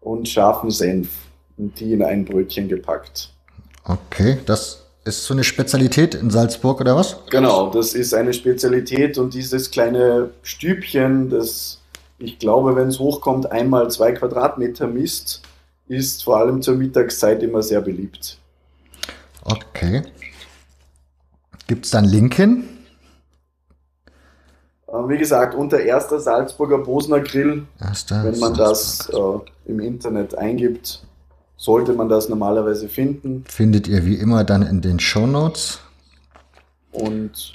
und 0.00 0.28
scharfen 0.28 0.70
Senf 0.70 1.08
und 1.56 1.78
die 1.80 1.92
in 1.92 2.02
ein 2.02 2.24
Brötchen 2.24 2.68
gepackt. 2.68 3.30
Okay, 3.84 4.38
das 4.46 4.84
ist 5.04 5.24
so 5.24 5.34
eine 5.34 5.44
Spezialität 5.44 6.14
in 6.14 6.30
Salzburg 6.30 6.80
oder 6.80 6.96
was? 6.96 7.16
Genau, 7.30 7.70
das 7.70 7.94
ist 7.94 8.14
eine 8.14 8.32
Spezialität 8.34 9.18
und 9.18 9.34
dieses 9.34 9.70
kleine 9.70 10.30
Stübchen, 10.42 11.30
das 11.30 11.78
ich 12.18 12.38
glaube, 12.38 12.74
wenn 12.74 12.88
es 12.88 12.98
hochkommt, 12.98 13.50
einmal 13.52 13.90
zwei 13.90 14.12
Quadratmeter 14.12 14.88
misst, 14.88 15.42
ist 15.86 16.24
vor 16.24 16.38
allem 16.38 16.62
zur 16.62 16.74
Mittagszeit 16.74 17.42
immer 17.42 17.62
sehr 17.62 17.80
beliebt. 17.80 18.38
Okay. 19.44 20.02
Gibt 21.68 21.84
es 21.84 21.92
dann 21.92 22.04
Link 22.04 22.34
hin? 22.34 22.64
Wie 24.90 25.18
gesagt, 25.18 25.54
unter 25.54 25.80
erster 25.80 26.18
Salzburger 26.18 26.78
Bosner 26.78 27.20
Grill, 27.20 27.66
Erster 27.78 28.24
wenn 28.24 28.38
man 28.38 28.54
das 28.54 29.10
äh, 29.10 29.70
im 29.70 29.80
Internet 29.80 30.34
eingibt, 30.36 31.02
sollte 31.58 31.92
man 31.92 32.08
das 32.08 32.30
normalerweise 32.30 32.88
finden. 32.88 33.44
Findet 33.46 33.86
ihr 33.86 34.06
wie 34.06 34.14
immer 34.14 34.44
dann 34.44 34.62
in 34.62 34.80
den 34.80 34.98
Show 34.98 35.26
Notes. 35.26 35.80
Und 36.92 37.52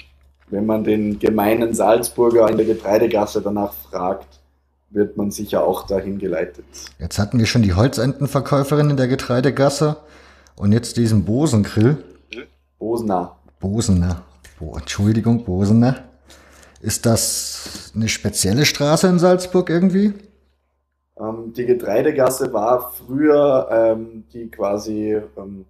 wenn 0.50 0.68
man 0.68 0.84
den 0.84 1.18
gemeinen 1.18 1.74
Salzburger 1.74 2.50
in 2.50 2.58
der 2.58 2.68
Getreidegasse 2.68 3.42
danach 3.42 3.74
fragt, 3.90 4.40
wird 4.92 5.18
man 5.18 5.32
sicher 5.32 5.64
auch 5.66 5.88
dahin 5.88 6.20
geleitet. 6.20 6.66
Jetzt 7.00 7.18
hatten 7.18 7.40
wir 7.40 7.48
schon 7.48 7.64
die 7.64 7.74
Holzentenverkäuferin 7.74 8.92
in 8.92 8.98
der 8.98 9.08
Getreidegasse 9.08 9.98
und 10.56 10.72
jetzt 10.72 10.98
diesen 10.98 11.26
Bosengrill. 11.26 12.04
Bosner. 12.78 13.38
Bosener. 13.60 14.22
Oh, 14.60 14.76
Entschuldigung, 14.78 15.44
Bosener. 15.46 16.04
Ist 16.84 17.06
das 17.06 17.94
eine 17.96 18.10
spezielle 18.10 18.66
Straße 18.66 19.08
in 19.08 19.18
Salzburg 19.18 19.70
irgendwie? 19.70 20.12
Ähm, 21.18 21.54
die 21.56 21.66
Getreidegasse 21.66 22.52
war 22.52 22.92
früher 22.92 23.70
ähm, 23.72 24.26
die 24.34 24.52
quasi 24.52 25.18
ähm, 25.38 25.64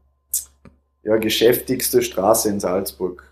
ja, 1.03 1.17
geschäftigste 1.17 2.01
Straße 2.01 2.49
in 2.49 2.59
Salzburg. 2.59 3.31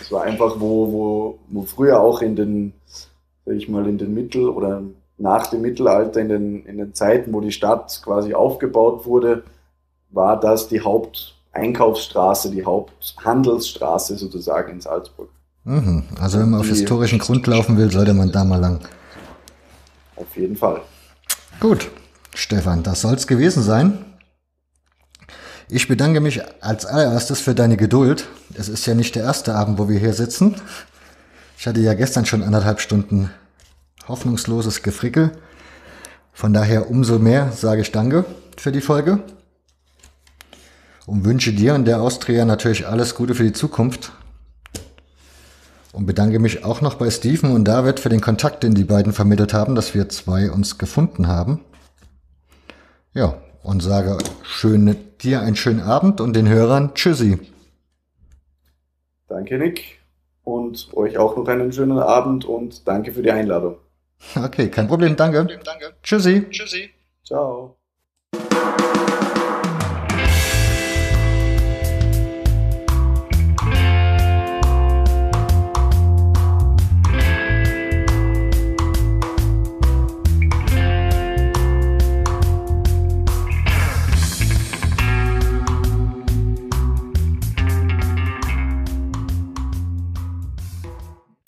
Das 0.00 0.10
war 0.10 0.24
einfach, 0.24 0.58
wo, 0.58 0.90
wo, 0.90 1.38
wo 1.46 1.62
früher 1.62 2.00
auch 2.00 2.22
in 2.22 2.34
den, 2.34 2.72
sag 3.46 3.54
ich 3.54 3.68
mal, 3.68 3.86
in 3.86 3.98
den 3.98 4.12
Mittel- 4.12 4.48
oder 4.48 4.82
nach 5.16 5.46
dem 5.46 5.60
Mittelalter, 5.60 6.20
in 6.20 6.28
den, 6.28 6.66
in 6.66 6.78
den 6.78 6.92
Zeiten, 6.92 7.32
wo 7.32 7.40
die 7.40 7.52
Stadt 7.52 8.00
quasi 8.02 8.34
aufgebaut 8.34 9.06
wurde, 9.06 9.44
war 10.10 10.40
das 10.40 10.66
die 10.66 10.80
Haupteinkaufsstraße, 10.80 12.50
die 12.50 12.64
Haupthandelsstraße 12.64 14.16
sozusagen 14.16 14.72
in 14.72 14.80
Salzburg. 14.80 15.28
Mhm. 15.68 16.04
Also 16.18 16.38
wenn 16.38 16.48
man 16.48 16.60
auf 16.60 16.66
historischen 16.66 17.18
Grund 17.18 17.46
laufen 17.46 17.76
will, 17.76 17.92
sollte 17.92 18.14
man 18.14 18.32
da 18.32 18.42
mal 18.42 18.58
lang. 18.58 18.80
Auf 20.16 20.34
jeden 20.34 20.56
Fall. 20.56 20.80
Gut, 21.60 21.90
Stefan, 22.34 22.82
das 22.82 23.02
soll's 23.02 23.26
gewesen 23.26 23.62
sein. 23.62 23.98
Ich 25.68 25.86
bedanke 25.86 26.20
mich 26.20 26.40
als 26.62 26.86
allererstes 26.86 27.40
für 27.40 27.54
deine 27.54 27.76
Geduld. 27.76 28.28
Es 28.54 28.70
ist 28.70 28.86
ja 28.86 28.94
nicht 28.94 29.14
der 29.14 29.24
erste 29.24 29.54
Abend, 29.54 29.78
wo 29.78 29.90
wir 29.90 29.98
hier 29.98 30.14
sitzen. 30.14 30.56
Ich 31.58 31.66
hatte 31.66 31.80
ja 31.80 31.92
gestern 31.92 32.24
schon 32.24 32.42
anderthalb 32.42 32.80
Stunden 32.80 33.30
hoffnungsloses 34.08 34.82
Gefrickel. 34.82 35.32
Von 36.32 36.54
daher 36.54 36.90
umso 36.90 37.18
mehr 37.18 37.52
sage 37.52 37.82
ich 37.82 37.92
Danke 37.92 38.24
für 38.56 38.72
die 38.72 38.80
Folge 38.80 39.22
und 41.04 41.26
wünsche 41.26 41.52
dir 41.52 41.74
und 41.74 41.84
der 41.84 42.00
Austria 42.00 42.46
natürlich 42.46 42.86
alles 42.86 43.14
Gute 43.14 43.34
für 43.34 43.44
die 43.44 43.52
Zukunft. 43.52 44.12
Und 45.92 46.06
bedanke 46.06 46.38
mich 46.38 46.64
auch 46.64 46.80
noch 46.80 46.94
bei 46.94 47.10
Steven 47.10 47.52
und 47.52 47.64
David 47.64 47.98
für 48.00 48.08
den 48.08 48.20
Kontakt, 48.20 48.62
den 48.62 48.74
die 48.74 48.84
beiden 48.84 49.12
vermittelt 49.12 49.54
haben, 49.54 49.74
dass 49.74 49.94
wir 49.94 50.08
zwei 50.08 50.50
uns 50.50 50.78
gefunden 50.78 51.28
haben. 51.28 51.64
Ja, 53.14 53.38
und 53.62 53.82
sage 53.82 54.18
schön, 54.42 54.96
dir 55.20 55.40
einen 55.40 55.56
schönen 55.56 55.80
Abend 55.80 56.20
und 56.20 56.34
den 56.34 56.48
Hörern 56.48 56.94
Tschüssi. 56.94 57.38
Danke, 59.28 59.58
Nick. 59.58 59.98
Und 60.44 60.88
euch 60.94 61.18
auch 61.18 61.36
noch 61.36 61.46
einen 61.48 61.72
schönen 61.72 61.98
Abend 61.98 62.44
und 62.44 62.88
danke 62.88 63.12
für 63.12 63.22
die 63.22 63.30
Einladung. 63.30 63.76
Okay, 64.34 64.68
kein 64.68 64.88
Problem, 64.88 65.16
danke. 65.16 65.44
Danke. 65.64 65.94
Tschüssi. 66.02 66.46
Tschüssi. 66.50 66.90
Ciao. 67.24 67.76